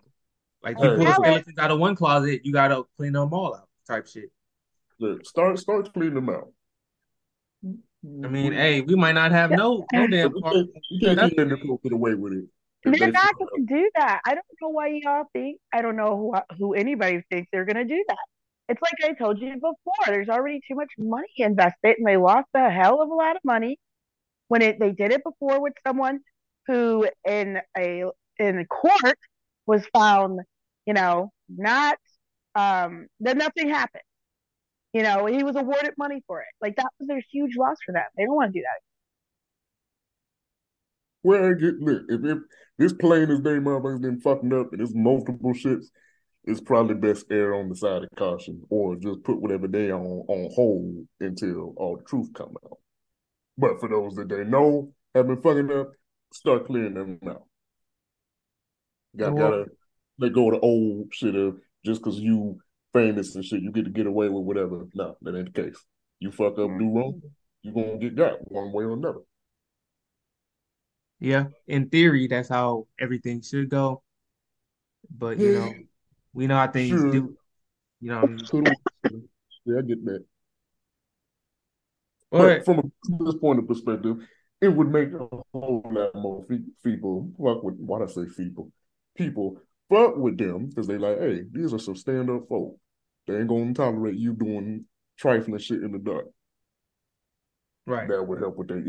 [0.62, 0.96] like you Hey.
[0.96, 1.28] pull the Alex.
[1.28, 4.30] skeletons out of one closet, you gotta clean them all out, type shit.
[4.98, 6.52] look, start start cleaning them out.
[7.64, 11.38] I mean, hey, we might not have no no damn you can't, you can't keep
[11.38, 12.44] letting the get away with it.
[12.84, 14.20] They're not going to do that.
[14.24, 15.60] I don't know why y'all think.
[15.72, 18.18] I don't know who who anybody thinks they're going to do that.
[18.70, 19.74] It's like I told you before.
[20.06, 23.42] There's already too much money invested, and they lost a hell of a lot of
[23.44, 23.78] money
[24.50, 26.18] when it they did it before with someone
[26.66, 28.02] who in a
[28.36, 29.18] in court
[29.64, 30.40] was found,
[30.86, 31.98] you know, not
[32.56, 34.02] um that nothing happened.
[34.92, 36.48] You know, he was awarded money for it.
[36.60, 38.02] Like that was a huge loss for them.
[38.16, 38.80] They don't want to do that.
[41.32, 42.38] I get look, if, if
[42.76, 45.86] this plane is they motherfuckers been fucking up and it's multiple shits,
[46.42, 50.24] it's probably best err on the side of caution or just put whatever they on
[50.26, 52.78] on hold until all the truth come out.
[53.60, 55.92] But for those that they know have been fucking up,
[56.32, 57.44] start clearing them out.
[59.16, 59.70] Got Well- gotta
[60.18, 62.58] let go of the old shit of just because you
[62.92, 64.86] famous and shit, you get to get away with whatever.
[64.94, 65.84] No, that ain't the case.
[66.20, 67.22] You fuck up, do wrong,
[67.62, 69.20] you're gonna get got one way or another.
[71.18, 74.02] Yeah, in theory, that's how everything should go.
[75.10, 75.74] But you know,
[76.32, 77.12] we know how things Sure.
[77.12, 77.36] do.
[78.00, 78.66] You know, what
[79.04, 79.28] I mean?
[79.66, 80.24] Yeah, I get that.
[82.30, 84.16] But But from a business point of perspective,
[84.60, 86.44] it would make a whole lot more
[86.84, 88.72] people fuck with why I say people.
[89.16, 92.76] People fuck with them because they like, hey, these are some stand up folk.
[93.26, 94.84] They ain't gonna tolerate you doing
[95.18, 96.26] trifling shit in the dark.
[97.86, 98.82] right, That would help with their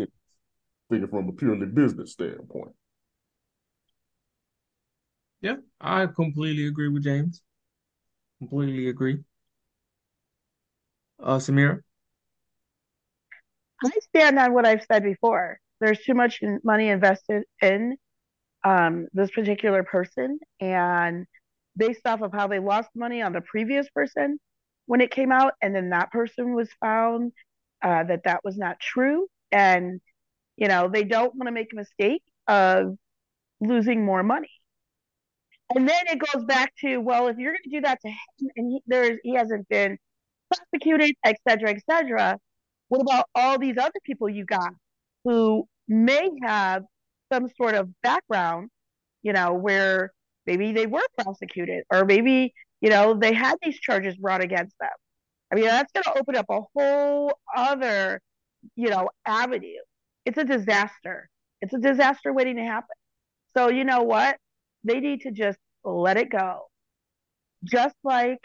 [0.89, 2.73] thinking from a purely business standpoint.
[5.41, 7.41] yeah, I completely agree with James.
[8.39, 9.23] Completely agree.
[11.19, 11.81] Uh, Samira,
[13.83, 15.59] I stand on what I've said before.
[15.79, 17.97] There's too much money invested in
[18.63, 21.25] um, this particular person, and
[21.75, 24.39] based off of how they lost money on the previous person
[24.85, 27.31] when it came out, and then that person was found
[27.81, 29.99] uh, that that was not true, and
[30.57, 32.95] you know they don't want to make a mistake of
[33.59, 34.49] losing more money.
[35.73, 38.49] And then it goes back to well, if you're going to do that to him,
[38.55, 39.97] and he, there's he hasn't been
[40.53, 42.37] prosecuted, et cetera, et cetera.
[42.91, 44.73] What about all these other people you got
[45.23, 46.83] who may have
[47.31, 48.69] some sort of background,
[49.23, 50.11] you know, where
[50.45, 54.89] maybe they were prosecuted or maybe, you know, they had these charges brought against them.
[55.49, 58.19] I mean, that's going to open up a whole other,
[58.75, 59.79] you know, avenue.
[60.25, 61.29] It's a disaster.
[61.61, 62.97] It's a disaster waiting to happen.
[63.55, 64.35] So, you know what?
[64.83, 66.63] They need to just let it go.
[67.63, 68.39] Just like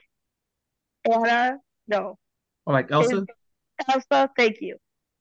[1.04, 1.56] Anna,
[1.88, 2.16] no.
[2.64, 3.26] Or like Elsa?
[3.88, 4.76] Elsa, thank you.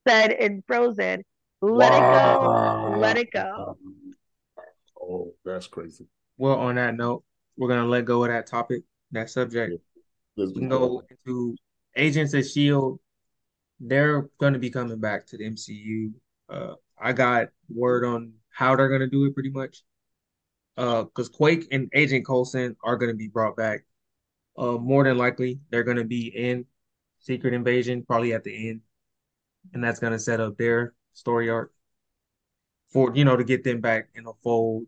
[0.08, 1.24] Said in Frozen,
[1.62, 2.88] let wow.
[2.88, 3.00] it go.
[3.00, 3.78] Let it go.
[5.02, 6.08] Oh, that's crazy.
[6.38, 7.24] Well, on that note,
[7.58, 9.74] we're gonna let go of that topic, that subject.
[10.36, 10.46] Yeah.
[10.46, 11.56] We can go into
[11.96, 13.00] Agents of Shield.
[13.80, 16.14] They're gonna be coming back to the MCU.
[16.50, 19.84] Uh, I got word on how they're gonna do it, pretty much.
[20.78, 23.86] Uh, because Quake and Agent Coulson are gonna be brought back.
[24.58, 26.66] Uh, more than likely, they're gonna be in
[27.26, 28.82] Secret Invasion, probably at the end,
[29.74, 31.72] and that's gonna set up their story arc
[32.92, 34.86] for you know to get them back in the fold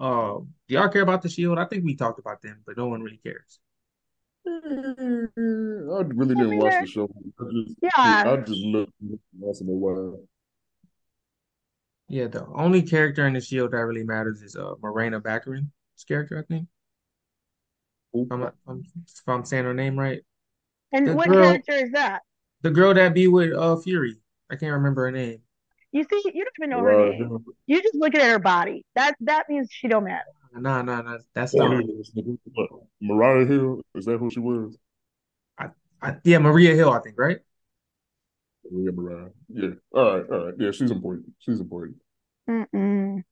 [0.00, 1.58] uh, do y'all care about the Shield?
[1.58, 3.60] I think we talked about them, but no one really cares.
[4.46, 4.50] I
[6.08, 7.06] really didn't watch the show.
[7.38, 8.94] I just, yeah, I just looked
[9.38, 10.24] once in a while.
[12.08, 15.68] Yeah, the only character in the Shield that really matters is uh Morena Baccarin's
[16.08, 16.66] character, I think.
[18.14, 20.22] If I'm, if I'm, saying her name right.
[20.92, 22.22] And the what girl, character is that?
[22.62, 24.16] The girl that be with uh Fury.
[24.50, 25.40] I can't remember her name.
[25.92, 27.44] You see, you don't even know her name.
[27.66, 28.84] You just looking at her body.
[28.94, 30.24] That that means she don't matter.
[30.54, 31.18] No, no, no.
[31.34, 31.82] That's not.
[33.00, 34.76] Mariah Hill is that who she was?
[35.58, 35.68] I,
[36.02, 37.38] I, yeah, Maria Hill, I think, right?
[38.70, 39.30] Maria Mariah.
[39.48, 39.68] Yeah.
[39.94, 40.54] All right, all right.
[40.58, 41.32] Yeah, she's important.
[41.38, 41.96] She's important.
[42.48, 43.22] Mm-mm.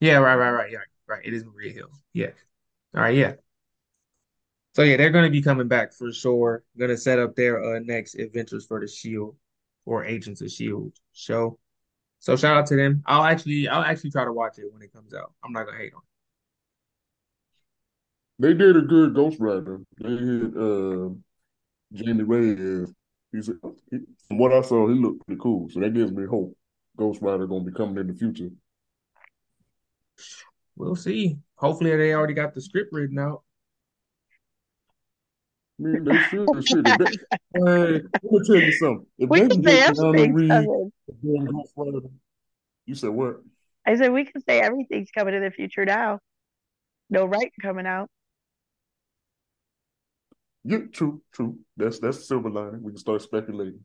[0.00, 0.70] Yeah, right, right, right.
[0.70, 1.24] Yeah, right.
[1.24, 1.88] It is Maria Hill.
[2.12, 2.30] Yeah.
[2.94, 3.34] All right, yeah.
[4.74, 6.64] So yeah, they're going to be coming back for sure.
[6.76, 9.36] Going to set up their uh, next adventures for the Shield
[9.86, 11.58] or Agents of Shield show.
[12.18, 13.02] So shout out to them.
[13.06, 15.32] I'll actually I'll actually try to watch it when it comes out.
[15.44, 16.00] I'm not gonna hate on
[18.40, 18.42] it.
[18.42, 19.80] They did a good Ghost Rider.
[19.98, 21.10] They had uh,
[21.92, 22.92] Jamie Reyes.
[23.30, 23.50] He's
[23.90, 25.68] he, from what I saw, he looked pretty cool.
[25.70, 26.56] So that gives me hope.
[26.96, 28.50] Ghost Rider gonna be coming in the future.
[30.74, 31.38] We'll see.
[31.56, 33.43] Hopefully they already got the script written out.
[35.78, 36.48] Man, they should.
[36.54, 36.84] They should.
[36.84, 36.92] They,
[37.54, 39.06] man, let me tell you something.
[39.18, 42.10] If we they can get Keanu Reeves,
[42.86, 43.36] you said what?
[43.86, 46.20] I said we can say everything's coming in the future now.
[47.10, 48.08] No right coming out.
[50.64, 51.58] Yeah, true, true.
[51.76, 52.82] That's that's a silver lining.
[52.82, 53.80] We can start speculating.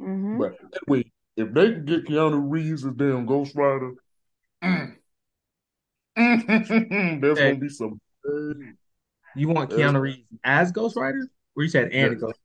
[0.00, 0.38] Mm-hmm.
[0.38, 0.56] But
[0.88, 3.92] anyway, if they can get Keanu Reeves as damn Ghost Rider,
[4.62, 4.96] mm,
[6.16, 7.50] there's hey.
[7.50, 8.00] gonna be some.
[9.36, 11.28] You want Keanu Reeves as Ghost Rider?
[11.56, 12.38] Or you said and Ghost?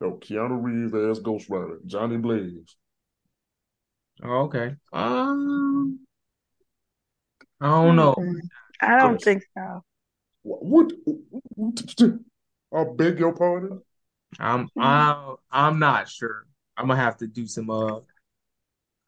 [0.00, 2.76] No, Keanu Reeves as Ghost Rider, Johnny Blaze.
[4.22, 4.74] Oh, okay.
[4.92, 6.00] Um,
[7.60, 8.14] I don't know.
[8.80, 9.82] I don't think so.
[10.42, 10.92] What?
[12.72, 13.82] I beg your pardon.
[14.38, 16.46] I'm I'm I'm not sure.
[16.76, 17.96] I'm gonna have to do some uh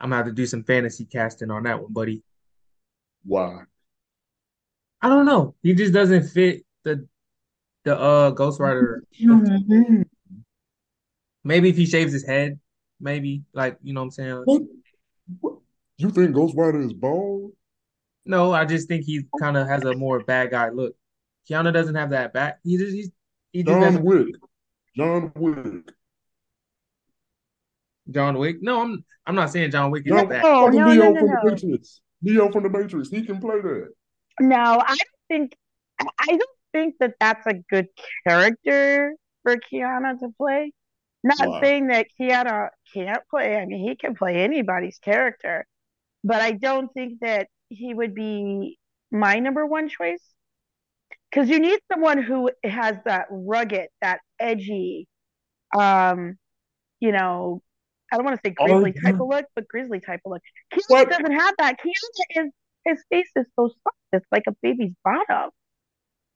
[0.01, 2.23] I'm gonna have to do some fantasy casting on that one, buddy.
[3.25, 3.63] Why?
[5.03, 5.55] I don't know.
[5.63, 7.07] He just doesn't fit the
[7.85, 9.05] the uh Ghost Rider.
[11.43, 12.59] Maybe if he shaves his head,
[13.01, 14.43] maybe like you know what I'm saying.
[14.45, 14.63] What?
[15.41, 15.55] What?
[15.97, 17.53] You think Ghost Rider is bald?
[18.25, 20.95] No, I just think he kind of has a more bad guy look.
[21.49, 22.59] Keanu doesn't have that back.
[22.63, 23.11] He just he's
[23.53, 24.35] he just John Wick.
[24.97, 25.91] John Wick.
[28.11, 28.57] John Wick.
[28.61, 30.45] No, I'm I'm not saying John Wick is no, that.
[30.45, 31.37] Oh, no, Neo no, no, from no.
[31.43, 32.01] the Matrix.
[32.23, 33.09] Neo from the Matrix.
[33.09, 33.89] He can play that.
[34.41, 35.57] No, I don't think
[36.01, 37.89] I don't think that that's a good
[38.27, 40.73] character for Keanu to play.
[41.23, 41.61] Not wow.
[41.61, 43.57] saying that Keanu can't play.
[43.57, 45.67] I mean, he can play anybody's character,
[46.25, 48.79] but I don't think that he would be
[49.11, 50.23] my number one choice.
[51.31, 55.07] Because you need someone who has that rugged, that edgy,
[55.79, 56.37] um,
[56.99, 57.63] you know,
[58.13, 60.43] I don't want to say grizzly oh, type of look, but grizzly type of look.
[60.73, 61.77] Keanu doesn't have that.
[61.79, 62.53] Keanu is
[62.85, 63.97] his face is so soft.
[64.13, 65.51] It's like a baby's bottom.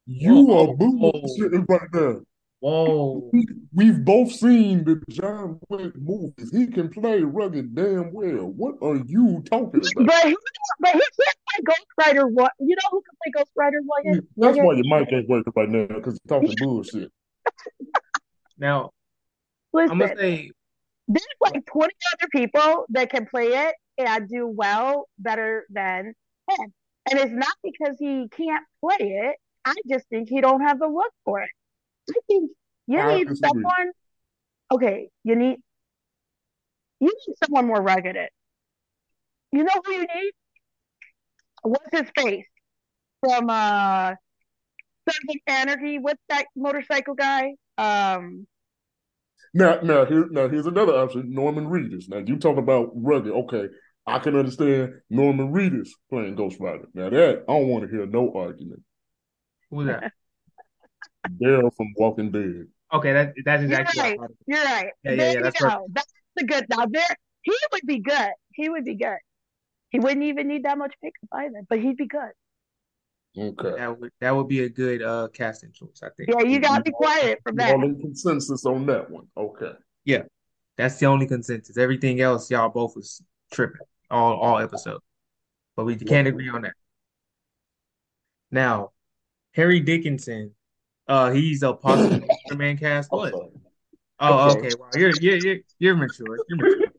[0.07, 0.71] You Whoa.
[0.71, 2.21] are bullshitting right there.
[2.61, 3.31] Whoa.
[3.75, 6.51] We, have both seen the John Wick movies.
[6.51, 8.47] He can play rugged damn well.
[8.47, 10.07] What are you talking about?
[10.07, 10.37] But he,
[10.81, 12.49] but he can't play Ghost Rider one.
[12.61, 14.23] You know who can play Ghost Rider one?
[14.37, 17.11] That's why your mic ain't working right now because you're talking bullshit.
[18.57, 18.90] Now,
[19.73, 20.51] Listen, I'm gonna say
[21.09, 26.14] there's like 20 other people that can play it and do well better than
[26.49, 26.73] him.
[27.11, 29.37] And it's not because he can't play it.
[29.64, 31.50] I just think he don't have the look for it.
[32.11, 32.50] I think
[32.87, 33.48] you I need disagree.
[33.48, 33.92] someone.
[34.72, 35.59] Okay, you need
[37.00, 38.16] you need someone more rugged.
[39.53, 40.33] You know who you need?
[41.62, 42.46] What's his face
[43.20, 44.14] from uh
[45.07, 45.14] of
[45.46, 45.98] Anarchy?
[45.98, 47.55] What's that motorcycle guy?
[47.79, 48.46] Um,
[49.53, 52.09] Now, now here, now here's another option: Norman Reedus.
[52.09, 53.33] Now you talk about rugged.
[53.33, 53.68] Okay,
[54.07, 56.87] I can understand Norman Reedus playing Ghost Rider.
[56.94, 58.83] Now that I don't want to hear no argument.
[59.75, 60.13] Who's that?
[61.43, 62.67] Daryl from Walking Dead.
[62.93, 64.19] Okay, that that's you're exactly right.
[64.47, 64.93] You're right.
[65.03, 65.69] Yeah, yeah, there yeah, you that's go.
[65.69, 65.95] perfect.
[65.95, 66.67] That's the good.
[66.71, 68.31] Now there, he would be good.
[68.53, 69.19] He would be good.
[69.91, 72.31] He wouldn't even need that much pickup either, but he'd be good.
[73.37, 73.79] Okay.
[73.79, 76.31] That would that would be a good uh casting choice, I think.
[76.31, 77.75] Yeah, you got to be quiet from that.
[77.75, 79.27] All in consensus on that one.
[79.37, 79.73] Okay.
[80.05, 80.23] Yeah.
[80.77, 81.77] That's the only consensus.
[81.77, 85.01] Everything else, y'all both was tripping all all episode,
[85.77, 86.75] but we can't agree on that.
[88.51, 88.91] Now,
[89.55, 90.53] Harry Dickinson,
[91.09, 93.11] uh, he's a possible Superman cast.
[93.11, 93.33] What?
[93.33, 93.51] sorry.
[94.21, 94.71] Oh, I'm okay.
[94.79, 96.38] Well, you're you're you're you're mature.
[96.49, 96.87] You're mature.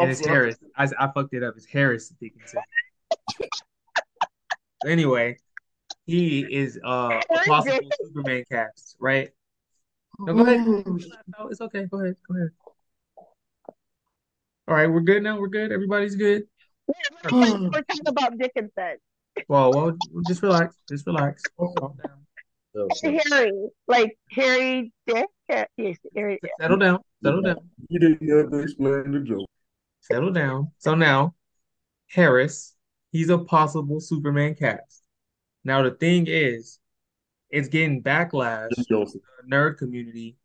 [0.00, 0.32] And it's sorry.
[0.32, 0.56] Harris.
[0.76, 1.54] I I fucked it up.
[1.56, 2.60] It's Harris Dickinson.
[4.84, 5.38] Anyway,
[6.04, 9.30] he is uh, a possible Superman cast, right?
[10.18, 10.66] No, go ahead.
[10.66, 11.86] No, it's okay.
[11.86, 12.16] Go ahead.
[12.28, 12.50] Go ahead.
[14.66, 15.38] All right, we're good now.
[15.38, 15.70] We're good.
[15.70, 16.42] Everybody's good.
[17.30, 18.96] We're talking about Dickinson.
[19.48, 20.76] Well, well, just relax.
[20.88, 21.42] Just relax.
[21.58, 22.24] Calm down.
[22.74, 23.24] Yes.
[23.30, 23.52] Harry,
[23.86, 25.26] like Harry Dick.
[25.76, 26.40] Yes, Harry.
[26.60, 26.98] Settle down.
[27.22, 27.56] Settle down.
[27.88, 29.48] You didn't have to explain the joke.
[30.00, 30.72] Settle down.
[30.78, 31.34] So now,
[32.08, 32.74] Harris,
[33.12, 35.02] he's a possible Superman cast.
[35.64, 36.78] Now the thing is,
[37.50, 39.20] it's getting backlash Jim the
[39.50, 40.36] nerd community.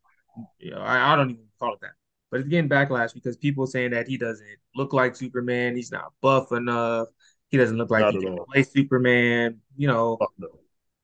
[0.58, 1.90] You know, I, I don't even call it that,
[2.30, 5.74] but it's getting backlash because people saying that he doesn't look like Superman.
[5.74, 7.08] He's not buff enough.
[7.50, 8.46] He doesn't look like Not he can all.
[8.52, 9.60] play Superman.
[9.76, 10.48] You know, no.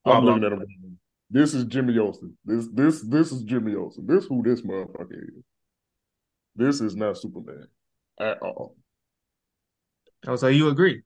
[0.04, 0.98] I'm blah, looking at him.
[1.30, 2.37] This is Jimmy Olsen.
[2.44, 4.06] This this this is Jimmy Olsen.
[4.06, 5.44] This who this motherfucker is.
[6.54, 7.66] This is not Superman
[8.20, 8.76] at all.
[10.26, 11.02] oh, so you agree?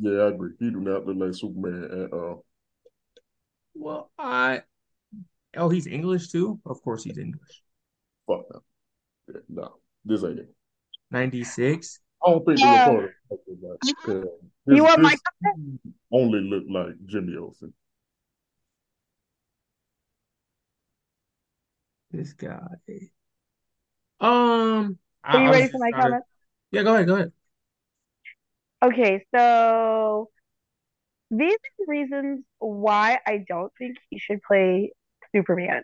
[0.00, 0.52] Yeah, I agree.
[0.58, 2.44] He do not look like Superman at all.
[3.74, 4.62] Well, I.
[5.56, 6.60] Oh, he's English too.
[6.64, 7.62] Of course, he's English.
[8.26, 8.60] Fuck no.
[9.28, 10.54] Yeah, no, this ain't it.
[11.10, 12.00] Ninety six.
[12.24, 12.88] I don't think the Yeah.
[12.88, 13.16] reporter.
[13.30, 15.14] Uh, You want my
[16.12, 17.74] only look like Jimmy Olsen.
[22.10, 22.60] This guy.
[24.20, 24.98] Um.
[25.24, 26.24] Are you I was ready just for my trying comment?
[26.70, 27.06] Yeah, go ahead.
[27.06, 27.32] Go ahead.
[28.82, 30.28] Okay, so
[31.30, 34.92] these are the reasons why I don't think he should play
[35.34, 35.82] Superman.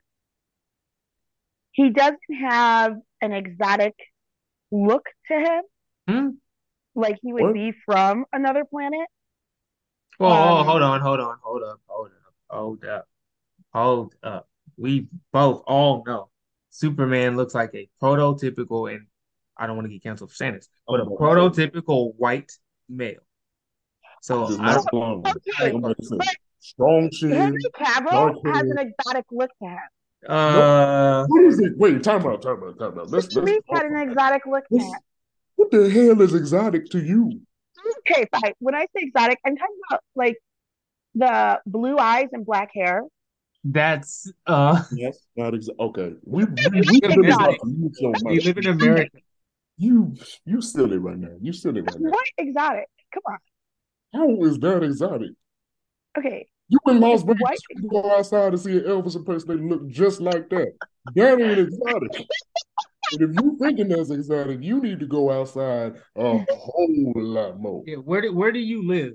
[1.73, 3.95] He doesn't have an exotic
[4.71, 5.63] look to him,
[6.11, 6.29] Hmm?
[6.95, 7.55] like he would What?
[7.55, 9.07] be from another planet.
[10.19, 13.09] Well, oh, Um, hold on, hold on, hold up, hold up, hold up,
[13.73, 14.49] hold up.
[14.77, 16.29] We both all know
[16.71, 19.07] Superman looks like a prototypical, and
[19.57, 22.53] I don't want to get canceled for saying this, but a Oh, prototypical white
[22.89, 23.21] male.
[24.23, 25.23] So Does I, not belong.
[25.23, 27.31] Don't make Strong chin.
[27.33, 29.79] Henry Cavill has an exotic look to him.
[30.29, 31.79] uh, What is it?
[31.79, 33.09] Wait, time out, time out, time out.
[33.11, 33.35] Let's let's.
[33.35, 35.01] Henry had an exotic look to him.
[35.61, 37.43] What the hell is exotic to you?
[37.99, 38.55] Okay, fine.
[38.61, 40.39] When I say exotic, I'm talking about like
[41.15, 43.03] the blue eyes and black hair.
[43.63, 45.79] that's uh, Yes, not exotic.
[45.79, 47.29] Okay, we we we been exotic.
[47.31, 49.19] about to mute we live in America.
[49.77, 50.15] You
[50.47, 51.37] you silly right now.
[51.43, 52.09] You silly right now.
[52.09, 52.87] What exotic?
[53.13, 53.39] Come on.
[54.15, 55.33] How is that exotic?
[56.17, 56.47] Okay.
[56.71, 57.59] You in Las It's Vegas, white.
[57.77, 60.73] you go outside and see an Elvis impersonator look just like that.
[61.17, 62.13] That ain't exotic.
[63.13, 67.83] And if you're thinking that's exotic, you need to go outside a whole lot more.
[67.87, 69.15] Yeah, where do where do you live?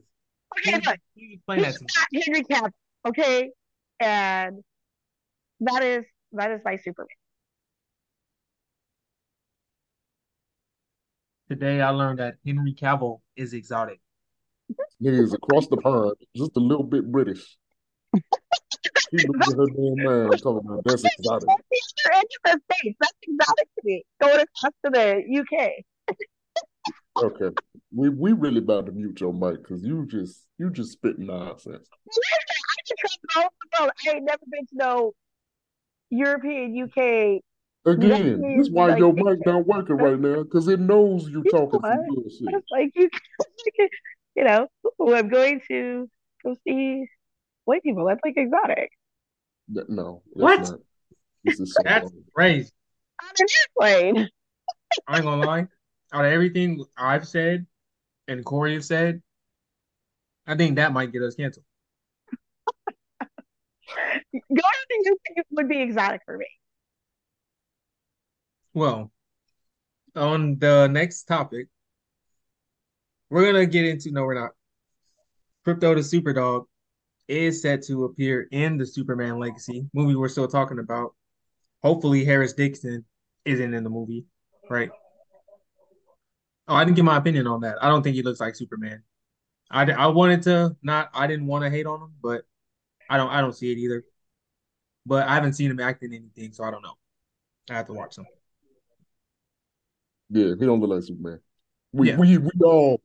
[0.59, 0.99] Okay, Please, look.
[1.15, 2.71] please explain that to not Henry Cavill.
[3.07, 3.51] Okay.
[3.99, 4.63] And
[5.61, 7.07] that is that is my Superman.
[11.49, 14.01] Today I learned that Henry Cavill is exotic.
[14.99, 17.57] He is across the pond, just a little bit British.
[19.11, 21.47] He looks at her damn mind talking about that's exotic.
[21.47, 22.97] That's end of the States.
[22.99, 24.05] That's exotic to me.
[24.21, 25.71] Across to the UK.
[27.23, 27.55] Okay.
[27.95, 31.87] We we really about to mute your mic because you just you just spitting nonsense.
[32.07, 33.91] I can travel the world.
[34.05, 35.13] I ain't never been to no
[36.09, 37.41] European UK
[37.87, 41.29] Again, That this means, why like, your mic not working right now because it knows
[41.29, 42.07] you You know talking some what?
[42.07, 42.41] bullshit.
[42.41, 43.09] It's like you,
[44.35, 44.67] you know,
[44.99, 46.07] I'm going to
[46.43, 47.05] go see
[47.65, 48.05] white people.
[48.05, 48.91] That's like exotic.
[49.67, 50.61] No, that's What?
[50.61, 50.79] not.
[51.43, 52.23] This is so That's wrong.
[52.33, 52.71] crazy.
[53.21, 53.47] On an
[54.15, 54.29] airplane.
[55.07, 55.67] I ain't gonna lie.
[56.13, 57.65] Out of everything I've said
[58.27, 59.21] and Corey has said,
[60.47, 61.65] I think that might get us canceled.
[64.33, 66.47] Going to UK would be exotic for me.
[68.73, 69.11] Well,
[70.15, 71.67] on the next topic,
[73.29, 74.51] we're gonna get into no, we're not.
[75.65, 76.65] Krypto the Superdog
[77.27, 81.13] is set to appear in the Superman Legacy movie we're still talking about.
[81.83, 83.05] Hopefully, Harris Dixon
[83.45, 84.25] isn't in the movie,
[84.69, 84.89] right?
[86.67, 87.77] Oh, I didn't get my opinion on that.
[87.83, 89.03] I don't think he looks like Superman.
[89.69, 92.43] I, I wanted to not, I didn't want to hate on him, but
[93.09, 94.03] I don't I don't see it either.
[95.05, 96.93] But I haven't seen him acting anything, so I don't know.
[97.69, 98.25] I have to watch him.
[100.29, 101.39] Yeah, he don't look like Superman.
[101.91, 102.17] We Yeah.
[102.17, 103.01] we we all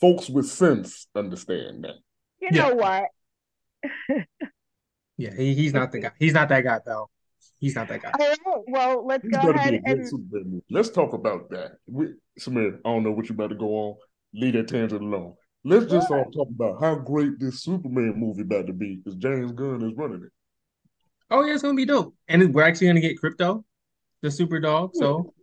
[0.00, 1.96] folks with sense understand that.
[2.40, 2.68] You Yeah.
[2.68, 3.04] know what?
[5.16, 6.12] Yeah, he, he's not the guy.
[6.18, 7.10] He's not that guy, pal.
[7.58, 8.10] He's not that guy.
[8.18, 8.38] All right.
[8.68, 11.72] Well, let's He's go got to be ahead and Let's talk about that.
[11.86, 13.96] We, Samir, I don't know what you're about to go on.
[14.32, 15.34] Leave that tangent alone.
[15.62, 19.52] Let's just all talk about how great this Superman movie about to be because James
[19.52, 20.32] Gunn is running it.
[21.30, 22.14] Oh yeah, it's gonna be dope.
[22.28, 23.62] And we're actually gonna get Krypto,
[24.22, 24.92] the super dog.
[24.94, 25.34] So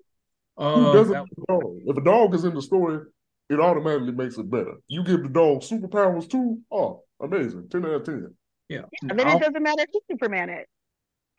[0.57, 1.61] Who uh doesn't that- dog?
[1.85, 3.05] If a dog is in the story,
[3.51, 4.73] it automatically makes it better.
[4.87, 7.67] You give the dog superpowers too, oh, amazing.
[7.69, 8.33] 10 out of 10.
[8.69, 8.81] yeah.
[9.03, 10.65] then it I'll- doesn't matter who Superman is.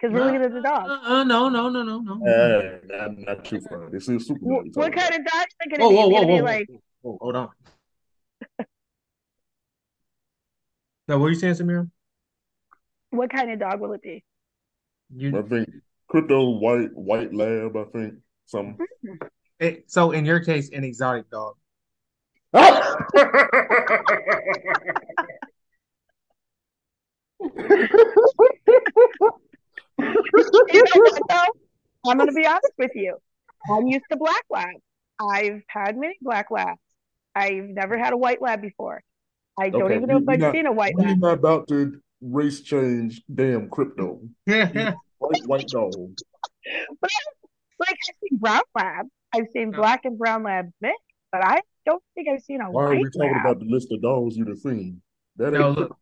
[0.00, 0.88] Because we're looking at the dog.
[0.88, 2.20] Uh, uh, no, no, no, no, no.
[2.24, 3.90] Hey, not, not too far.
[3.90, 4.70] This is Superman.
[4.72, 5.94] Wh- What kind of dog is it going to be?
[5.96, 6.68] whoa, whoa, whoa, be like,
[7.02, 7.48] whoa, hold on.
[11.08, 11.90] Now, what are you saying, Samir?
[13.10, 14.22] what kind of dog will it be?
[15.20, 15.68] I think
[16.12, 17.76] Krypto white white lab.
[17.76, 18.14] I think
[18.46, 18.76] some.
[19.58, 21.54] eh, so in your case, an exotic dog.
[22.54, 22.82] You know what,
[25.18, 25.28] though?
[32.06, 33.16] I'm going to be honest with you.
[33.70, 34.78] I'm used to black labs.
[35.20, 36.78] I've had many black labs.
[37.34, 39.02] I've never had a white lab before.
[39.58, 41.18] I don't Okay, even know if I've not- seen a white We're lab.
[41.20, 44.28] not about to race change damn Krypto.
[45.20, 45.92] White white dog.
[47.00, 47.10] But
[47.80, 49.08] like I've seen brown labs.
[49.34, 52.82] I've seen black and brown labs mixed, but I don't think I've seen a white
[52.84, 52.90] lab.
[52.92, 53.40] Why are we talking lab.
[53.46, 55.02] about the list of dogs you've seen?
[55.36, 55.96] That No, ain't look.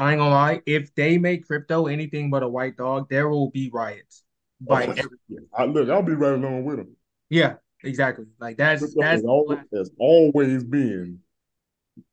[0.00, 0.62] I ain't gonna lie.
[0.66, 4.24] If they make Krypto anything but a white dog, there will be riots.
[4.60, 5.18] By Oh, every,
[5.54, 6.96] I, look, I'll be right along with him.
[7.28, 8.26] yeah, exactly.
[8.38, 11.20] Like that's Krypto that's has, always, has always been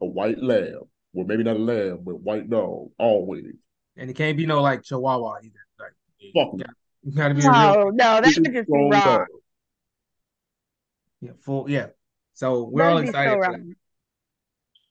[0.02, 0.88] a white lab.
[1.14, 2.92] Well, maybe not a lab, but white dog.
[3.00, 3.54] Always.
[3.96, 5.66] and it can't be no like Chihuahua either.
[5.80, 5.94] Like
[6.36, 6.58] Fuck you 'em.
[6.58, 6.74] gotta,
[7.04, 8.90] you gotta be a real No, no, that would just be wrong.
[8.92, 9.28] dog.
[11.22, 11.88] yeah, full yeah.
[12.34, 13.32] So we're That all would be excited.
[13.32, 13.52] so for that.
[13.52, 13.74] wrong.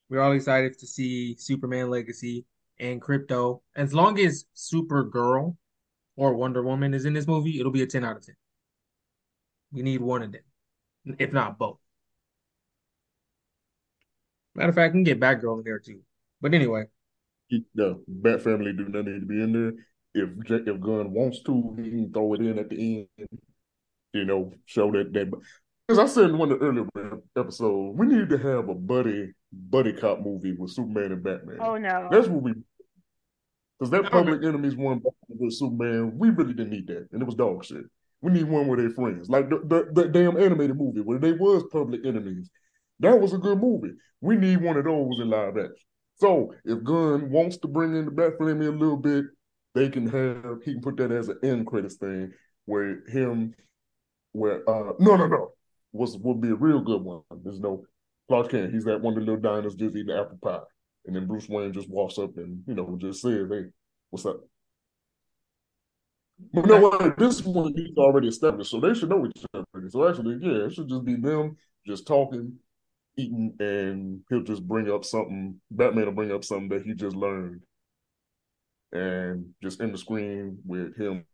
[0.09, 2.44] We're all excited to see Superman Legacy
[2.79, 3.62] and Krypto.
[3.74, 5.57] As long as Supergirl
[6.16, 8.35] or Wonder Woman is in this movie, it'll be a 10 out of 10.
[9.72, 10.43] We need one of them,
[11.18, 11.79] if not both.
[14.55, 16.01] Matter of fact, we can get Batgirl in there too.
[16.41, 16.87] But anyway,
[17.49, 19.72] He, the Bat family do not need to be in there.
[20.14, 23.29] If if Gunn wants to, he can throw it in at the end.
[24.12, 25.31] You know, show that that.
[25.87, 26.87] Because I said in one of the earlier
[27.37, 31.59] episodes, we need to have a buddy buddy cop movie with Superman and Batman.
[31.61, 32.09] Oh no.
[32.11, 32.55] That's what we.
[33.78, 37.24] Because that I Public Enemies one with Superman, we really didn't need that, and it
[37.24, 37.84] was dog shit.
[38.20, 41.32] We need one with their friends, like the, the, the damn animated movie where they
[41.32, 42.51] was Public Enemies.
[43.01, 43.93] That was a good movie.
[44.22, 45.87] We need one of those in live action.
[46.16, 49.26] So if Gunn wants to bring in the Bat family a little bit,
[49.74, 52.32] they can have he can put that as an end credits thing
[52.64, 53.55] where him,
[54.32, 55.53] where uh no no no
[55.97, 57.22] was would be a real good one.
[57.42, 57.84] There's no
[58.28, 58.72] Clark Kent.
[58.72, 60.61] He's that one of the little diners just eating apple pie.
[61.07, 63.66] And then Bruce Wayne just walks up and, you know, just says, Hey,
[64.11, 64.40] what's up?
[66.53, 69.88] But no this one he's already established, so they should know each other.
[69.88, 72.59] So actually, yeah, it should just be them just talking,
[73.16, 75.59] eating, and he'll just bring up something.
[75.70, 77.62] Batman will bring up something that he just learned.
[78.92, 81.24] And just in the screen with him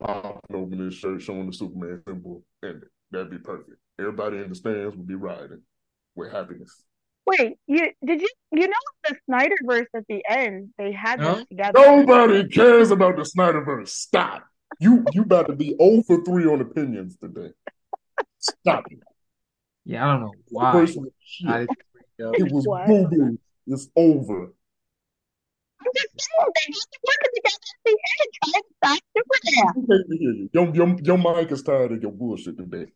[0.00, 3.78] popping open his shirt, showing the Superman symbol, and that'd be perfect.
[3.98, 5.62] Everybody in the stands would be riding
[6.14, 6.82] with happiness.
[7.26, 8.74] Wait, you did you you know
[9.08, 11.34] the Snyderverse at the end they had Huh?
[11.36, 11.78] this together.
[11.78, 13.88] Nobody cares about the Snyderverse.
[13.88, 14.44] Stop.
[14.80, 17.50] You you about to be 0 for 3 on opinions today.
[18.38, 18.98] Stop it.
[19.84, 20.72] yeah, I don't know The why.
[20.72, 21.12] person was
[21.46, 21.68] I shit.
[21.68, 22.86] didn't bring it was What?
[22.86, 23.38] boo boo.
[23.66, 24.52] It's over.
[25.80, 27.58] I'm just saying they have to work together.
[27.84, 30.50] the end trying to stop Superman.
[30.52, 32.86] Your, your, your mic is tired of your bullshit today.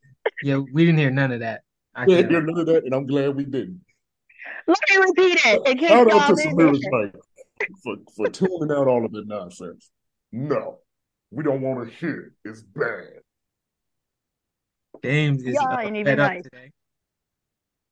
[0.43, 1.63] Yeah, we didn't hear none of that.
[1.95, 2.29] I We can't.
[2.29, 3.81] didn't hear none of that, and I'm glad we didn't.
[4.67, 8.71] Let me repeat it in case Shout out y'all to Samira's mic for, for tuning
[8.77, 9.91] out all of the nonsense.
[10.33, 10.79] No,
[11.31, 12.49] we don't want to hear it.
[12.49, 13.21] It's bad.
[15.03, 16.43] James is Y'all uh, ain't even fed up nice.
[16.45, 16.71] today.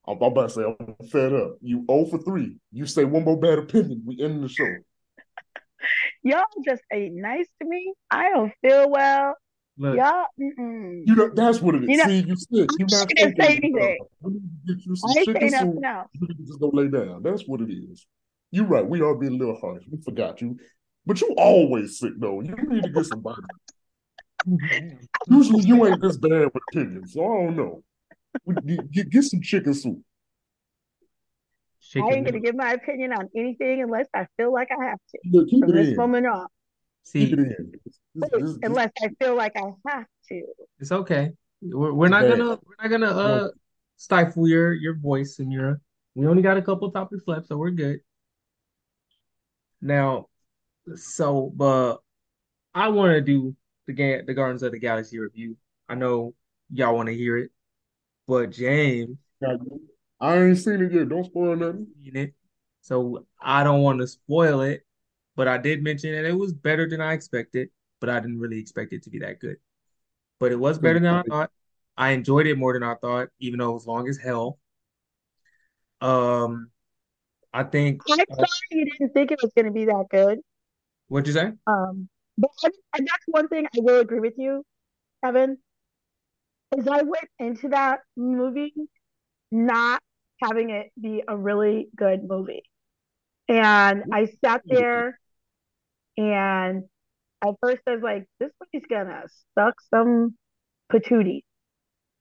[0.06, 1.56] I'm I'm about to say I'm fed up.
[1.60, 2.56] You 0 for 3.
[2.72, 4.66] You say one more bad opinion, we end the show.
[6.22, 7.92] Y'all just ain't nice to me.
[8.10, 9.34] I don't feel well.
[9.78, 11.02] Look, Y'all, mm-mm.
[11.06, 11.88] You know, that's what it is.
[11.88, 12.70] You know, See, you sick.
[12.78, 13.82] You're not not gonna thinking say enough.
[13.82, 13.98] anything.
[14.20, 15.74] We need to get you some I ain't chicken saying soup.
[15.80, 16.08] nothing else.
[16.14, 17.22] You need to just go lay down.
[17.22, 18.06] That's what it is.
[18.50, 18.86] You're right.
[18.86, 19.84] We are being a little harsh.
[19.90, 20.58] We forgot you.
[21.06, 22.40] But you always sick though.
[22.42, 25.08] You need to get some vitamins.
[25.28, 27.82] Usually you ain't this bad with opinions, so I don't know.
[28.44, 29.98] We- you- you Get some chicken soup.
[30.00, 34.98] I chicken ain't gonna give my opinion on anything unless I feel like I have
[35.10, 35.18] to.
[35.30, 35.96] Look, keep From it this in.
[35.96, 36.46] moment on,
[37.12, 37.72] Keep it See, in.
[37.84, 40.42] This, this, this, unless I feel like I have to.
[40.78, 41.32] it's okay.
[41.60, 42.38] We're, we're not bad.
[42.38, 43.48] gonna we're not gonna uh
[43.96, 45.80] stifle your your voice and your.
[46.14, 48.00] We only got a couple topics left, so we're good.
[49.80, 50.26] Now,
[50.94, 51.98] so but
[52.74, 53.54] I want to do
[53.86, 55.56] the game, the Guardians of the Galaxy review.
[55.88, 56.34] I know
[56.72, 57.50] y'all want to hear it,
[58.26, 59.18] but James
[60.22, 61.08] I ain't seen it yet.
[61.08, 61.88] Don't spoil nothing.
[62.04, 62.34] it,
[62.80, 64.86] so I don't want to spoil it.
[65.34, 67.70] But I did mention that it was better than I expected,
[68.00, 69.56] but I didn't really expect it to be that good.
[70.38, 71.50] But it was better than I thought.
[71.96, 74.58] I enjoyed it more than I thought, even though it was long as hell.
[76.00, 76.70] Um,
[77.52, 80.38] I think I'm uh, sorry you didn't think it was gonna be that good.
[81.08, 81.52] what'd you say?
[81.66, 82.08] Um,
[82.38, 82.50] but
[82.96, 84.64] and that's one thing I will agree with you,
[85.24, 85.58] Evan.
[86.76, 88.74] Is I went into that movie
[89.50, 90.00] not
[90.42, 92.62] having it be a really good movie.
[93.48, 95.18] And I sat there
[96.16, 96.84] and
[97.44, 99.24] at first I was like, this movie's gonna
[99.58, 100.34] suck some
[100.90, 101.42] patootie.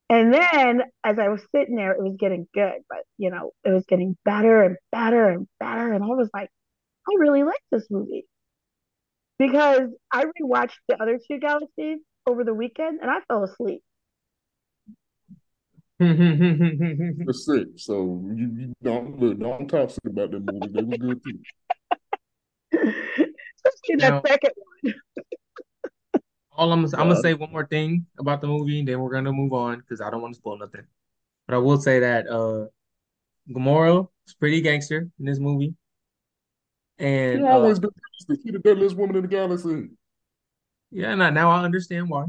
[0.10, 3.70] And then as I was sitting there, it was getting good, but you know, it
[3.70, 5.94] was getting better and better and better.
[5.94, 6.50] And I was like,
[7.08, 8.26] I really like this movie.
[9.40, 13.82] Because I rewatched the other two galaxies over the weekend and I fell asleep.
[16.02, 19.40] You're sick, so you, you don't look.
[19.40, 20.68] Don't talk shit about that movie.
[20.74, 21.40] They was good too.
[22.74, 24.52] Especially Now- that second
[26.54, 29.32] All I'm, I'm gonna say one more thing about the movie, and then we're gonna
[29.32, 30.86] move on because I don't want to spoil nothing.
[31.48, 32.66] But I will say that uh,
[33.50, 35.76] Gamora is pretty gangster in this movie,
[36.98, 37.90] and You uh, been
[38.28, 39.90] the she the deadliest woman in the galaxy.
[40.90, 42.26] yeah, now now I understand why.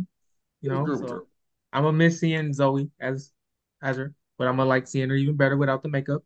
[0.61, 1.27] You know, so?
[1.73, 3.33] I'm gonna miss seeing Zoe as
[3.83, 6.25] as her, but I'm gonna like seeing her even better without the makeup.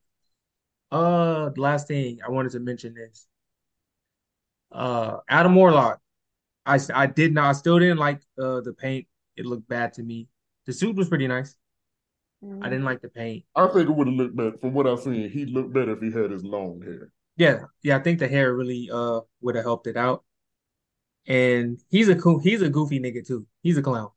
[0.91, 3.27] Uh, the last thing I wanted to mention is
[4.73, 6.01] uh, Adam Warlock.
[6.65, 9.07] I I did not, I still didn't like uh the paint.
[9.37, 10.29] It looked bad to me.
[10.67, 11.55] The suit was pretty nice.
[12.63, 13.45] I didn't like the paint.
[13.55, 14.59] I think it would have looked better.
[14.59, 17.11] From what I've seen, he'd look better if he had his long hair.
[17.37, 20.25] Yeah, yeah, I think the hair really uh would have helped it out.
[21.27, 23.47] And he's a cool, he's a goofy nigga too.
[23.63, 24.11] He's a clown.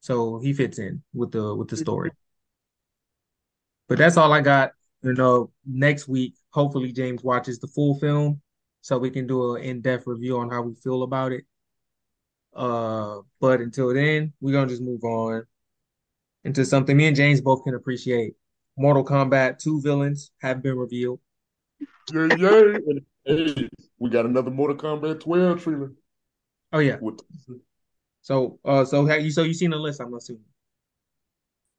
[0.00, 2.12] So he fits in with the with the story.
[3.88, 4.72] But that's all I got.
[5.02, 8.40] You know, next week, hopefully James watches the full film
[8.80, 11.44] so we can do an in-depth review on how we feel about it.
[12.54, 15.44] Uh, but until then, we're gonna just move on
[16.44, 18.34] into something me and James both can appreciate.
[18.78, 21.20] Mortal Kombat 2 villains have been revealed.
[22.12, 22.74] Yay, yay.
[22.74, 23.68] And hey,
[23.98, 25.92] we got another Mortal Kombat 12 trailer.
[26.72, 26.96] Oh yeah.
[28.22, 30.44] So uh so have you so you seen the list, I'm assuming.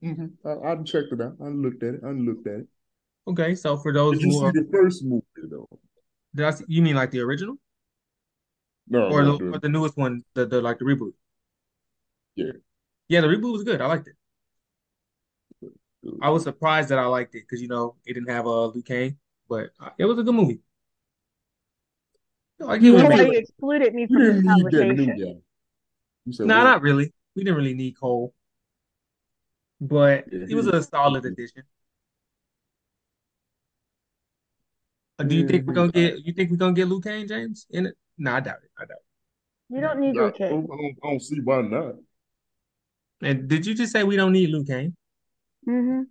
[0.04, 0.38] Mhm.
[0.46, 1.38] I, I checked it out.
[1.42, 2.02] I looked at it.
[2.04, 2.68] I looked at it.
[3.28, 5.68] Okay, so for those Did you who see are, the first movie though?
[6.36, 7.58] did I see, you mean like the original
[8.88, 11.14] No, or the, or the, the newest one, the the like the reboot?
[12.36, 12.52] Yeah.
[13.10, 13.82] Yeah, the reboot was good.
[13.82, 14.16] I liked it.
[16.22, 18.82] I was surprised that I liked it because you know it didn't have uh Liu
[18.84, 19.18] Kang,
[19.50, 20.60] but uh, it was a good movie.
[22.60, 23.34] Like You it was That's didn't why made.
[23.34, 25.14] you excluded me from this didn't need that new conversation.
[25.14, 25.42] guy.
[26.44, 26.64] No, what?
[26.64, 27.14] not really.
[27.36, 28.34] We didn't really need Cole,
[29.82, 31.64] but Yeah, it was he- a solid addition.
[35.20, 36.26] Uh, do you Yeah, think we're gonna get?
[36.26, 37.66] You think we're gonna get Liu Kang, James?
[37.72, 37.96] In it?
[38.18, 38.72] No, I doubt it.
[38.78, 39.76] I doubt it.
[39.76, 41.96] You don't need Yeah, Liu I don't, I don't- I don't see why not.
[43.22, 44.96] And did you just say we don't need Liu Kang?
[45.66, 46.04] hmm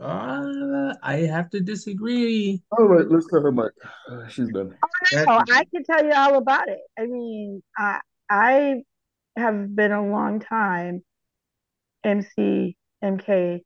[0.00, 2.62] Uh, I have to disagree.
[2.70, 3.72] All right, let's cut her mic.
[4.08, 4.76] Uh, she's done.
[5.10, 6.80] That- Oh, I can tell you all about it.
[6.98, 8.00] I mean, I
[8.30, 8.82] I
[9.36, 11.02] have been a long time
[12.04, 13.62] MC MK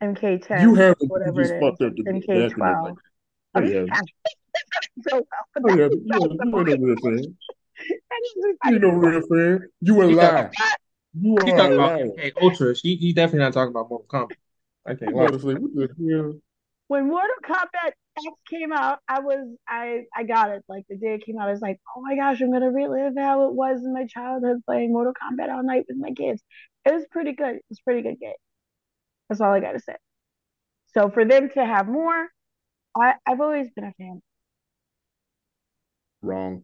[0.00, 2.82] MK10 You haven't you whatever just it is fucked up the, the MK12.
[2.82, 2.94] like
[3.54, 3.68] I'm that.
[3.68, 4.02] just Yeah.
[5.08, 5.26] so
[5.62, 5.64] well.
[5.68, 7.36] Oh, yeah, oh, you, you ain't no real fan.
[8.64, 9.68] You ain't no real fan.
[9.80, 10.50] You a lie.
[11.20, 12.06] You He are talking a about liar.
[12.16, 12.74] MK Ultra.
[12.82, 14.32] He, he definitely not talking about Mortal Kombat.
[14.86, 15.26] I can't You lie.
[15.26, 16.40] gotta say, what the
[16.88, 20.62] when Mortal Kombat X came out, I was I I got it.
[20.68, 23.14] Like the day it came out, I was like, oh my gosh, I'm gonna relive
[23.18, 26.42] how it was in my childhood playing Mortal Kombat all night with my kids.
[26.84, 27.56] It was pretty good.
[27.56, 28.32] It was a pretty good game.
[29.28, 29.96] That's all I gotta say.
[30.94, 32.28] So for them to have more,
[32.96, 34.20] I, I've always been a fan.
[36.20, 36.62] Wrong.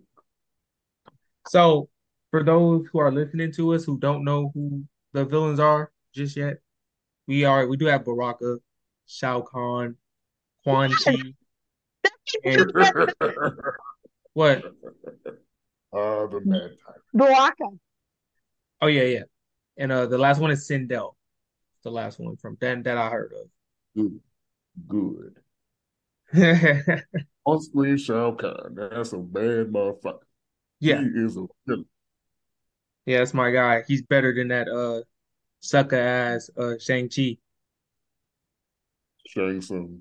[1.48, 1.88] So,
[2.30, 6.36] for those who are listening to us who don't know who the villains are just
[6.36, 6.58] yet,
[7.26, 8.58] we are we do have Baraka,
[9.06, 9.96] Shao Kahn,
[10.62, 11.34] Quan Chi,
[12.44, 12.70] and
[14.34, 14.64] what?
[15.92, 17.00] uh, the bad time.
[17.14, 17.64] Baraka.
[18.82, 19.22] Oh yeah, yeah.
[19.78, 21.14] And uh the last one is Sindel.
[21.84, 23.48] The last one from that that I heard of.
[23.96, 24.20] Good.
[26.34, 27.04] Good.
[27.44, 28.74] On screen Shao Kahn.
[28.74, 30.18] That's a bad motherfucker.
[30.80, 31.86] yeah, He is a villain.
[33.06, 33.82] yeah, that's my guy.
[33.86, 35.02] He's better than that uh
[35.60, 37.38] sucker ass uh Shang-Chi.
[39.26, 40.00] Shang Tsung.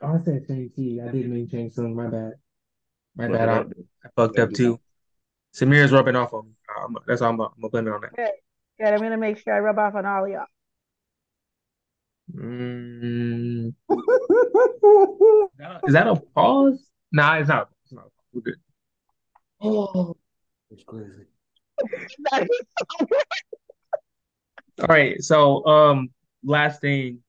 [0.00, 0.98] Oh, I said Shang-Chi.
[1.06, 1.94] I didn't mean Shang Tsung.
[1.94, 2.32] My bad.
[3.16, 3.48] My Fuck bad.
[3.48, 4.08] it I.
[4.08, 4.80] I fucked up too.
[5.54, 6.52] Samir's rubbing off on me.
[6.82, 8.32] Um, that's all I'm, I'm gonna blame it on that.
[8.78, 8.84] Good.
[8.84, 8.94] Good.
[8.94, 10.46] I'm gonna make sure I rub off on all y'all.
[12.34, 13.74] Mm,
[15.86, 16.90] is that a pause?
[17.12, 17.68] Nah, it's not.
[17.84, 18.06] It's not.
[18.32, 18.56] We're good.
[19.60, 20.16] oh,
[20.70, 21.26] that's crazy.
[24.80, 25.22] All right.
[25.22, 26.10] So, um,
[26.42, 27.20] last thing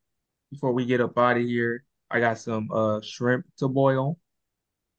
[0.52, 4.18] before we get up out of here, I got some uh shrimp to boil.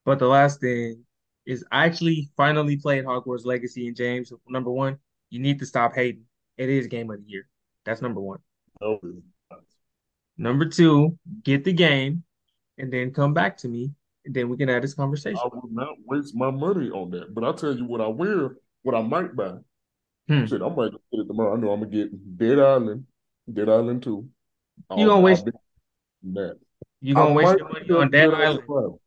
[0.05, 1.05] But the last thing
[1.47, 4.33] is I actually finally played Hogwarts Legacy and James.
[4.49, 4.99] Number one,
[5.31, 6.25] you need to stop hating.
[6.57, 7.49] It is game of the year.
[7.85, 8.39] That's number one.
[8.81, 9.01] No,
[10.39, 12.25] Number two, get the game
[12.79, 13.93] and then come back to me,
[14.25, 15.39] and then we can have this conversation.
[15.43, 17.35] I will not waste my money on that.
[17.35, 18.51] But I'll tell you what I will,
[18.83, 19.55] what I might buy.
[20.29, 20.45] Hmm.
[20.45, 21.57] Shit, I might get it tomorrow.
[21.57, 23.07] I know I'm gonna get Dead Island,
[23.51, 24.29] Dead Island 2.
[24.97, 25.49] You gonna waste-
[26.23, 26.59] that.
[27.01, 28.61] You gonna I waste your money on Dead Dead Island.
[28.67, 29.01] Survival.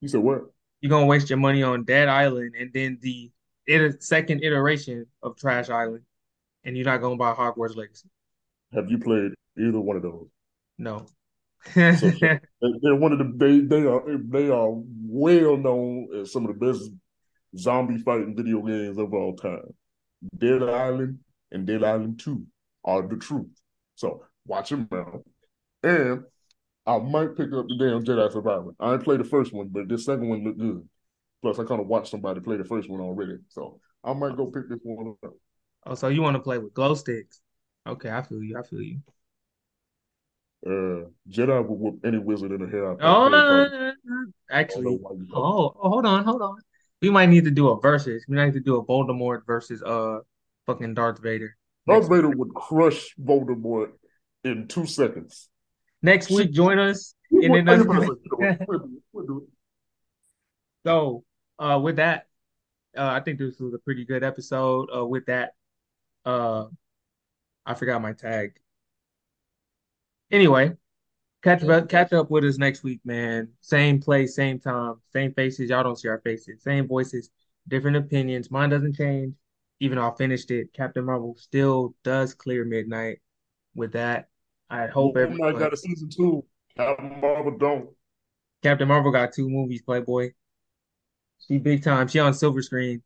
[0.00, 0.42] You said what?
[0.80, 3.32] You're gonna waste your money on Dead Island and then the
[3.66, 6.04] it, second iteration of Trash Island,
[6.66, 8.08] and you're not gonna buy Hogwarts Legacy.
[8.74, 10.26] Have you played either one of those?
[10.76, 11.06] No.
[11.74, 12.40] So, so they-
[12.82, 16.66] they're one of the they they are they are well known as some of the
[16.66, 16.90] best
[17.56, 19.62] zombie fighting video games of all time.
[20.36, 21.20] Dead Island
[21.52, 22.44] and Dead Island 2
[22.84, 23.48] are the truth.
[23.94, 25.24] So watch them out.
[25.82, 26.24] And
[26.86, 28.70] I might pick up the damn Jedi Survivor.
[28.80, 30.88] I ain't played the first one, but this second one looked good.
[31.42, 33.38] Plus, I kind of watched somebody play the first one already.
[33.48, 35.34] So I might go pick this one up.
[35.86, 37.40] Oh, so you want to play with glow sticks?
[37.86, 38.58] Okay, I feel you.
[38.58, 38.98] I feel you.
[40.66, 42.90] Uh, Jedi will whoop any wizard in the hair.
[42.90, 42.98] out.
[43.00, 44.26] Oh, no, no, no, no, no.
[44.50, 44.98] I don't know actually,
[45.34, 46.56] oh, oh, hold on, hold on.
[47.00, 48.24] We might need to do a versus.
[48.28, 50.20] We might need to do a Voldemort versus uh
[50.66, 51.56] fucking Darth Vader.
[51.86, 53.92] Darth Vader would crush Voldemort
[54.42, 55.48] in two seconds.
[56.02, 57.14] next week, join us.
[57.30, 57.86] And then.
[60.84, 61.24] So,
[61.58, 62.28] uh, with that,
[62.96, 64.88] uh, I think this was a pretty good episode.
[64.96, 65.54] Uh, with that,
[66.26, 66.66] uh,
[67.64, 68.58] I forgot my tag.
[70.30, 70.72] Anyway,
[71.42, 73.48] catch up, catch up with us next week, man.
[73.60, 75.70] Same place, same time, same faces.
[75.70, 77.30] Y'all don't see our faces, same voices,
[77.68, 78.50] different opinions.
[78.50, 79.34] Mine doesn't change,
[79.80, 80.72] even though I finished it.
[80.74, 83.20] Captain Marvel still does clear midnight.
[83.76, 84.28] With that,
[84.68, 85.62] I hope Moon Knight everyone.
[85.62, 86.44] got a season two.
[86.76, 87.90] Captain Marvel don't.
[88.62, 90.32] Captain Marvel got two movies, Playboy.
[91.46, 92.08] She big time.
[92.08, 93.02] She on silver screen.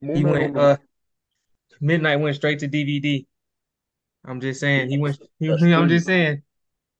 [0.00, 0.78] Moon He went uh
[1.80, 3.26] Midnight went straight to DVD.
[4.24, 6.42] I'm just saying he went he, I'm just saying.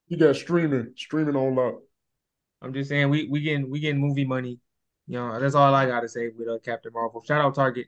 [0.08, 1.80] he got streaming, streaming on lock.
[2.60, 4.58] I'm just saying we we getting we getting movie money.
[5.06, 7.22] You know, that's all I gotta say with uh, Captain Marvel.
[7.24, 7.86] Shout out Target.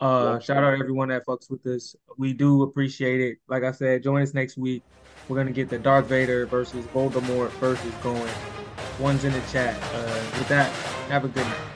[0.00, 1.94] Uh shout out everyone that fucks with us.
[2.18, 3.38] We do appreciate it.
[3.48, 4.82] Like I said, join us next week.
[5.28, 8.32] We're gonna get the Darth Vader versus Voldemort versus going.
[8.98, 9.80] One's in the chat.
[9.94, 10.70] Uh with that,
[11.08, 11.71] have a good night.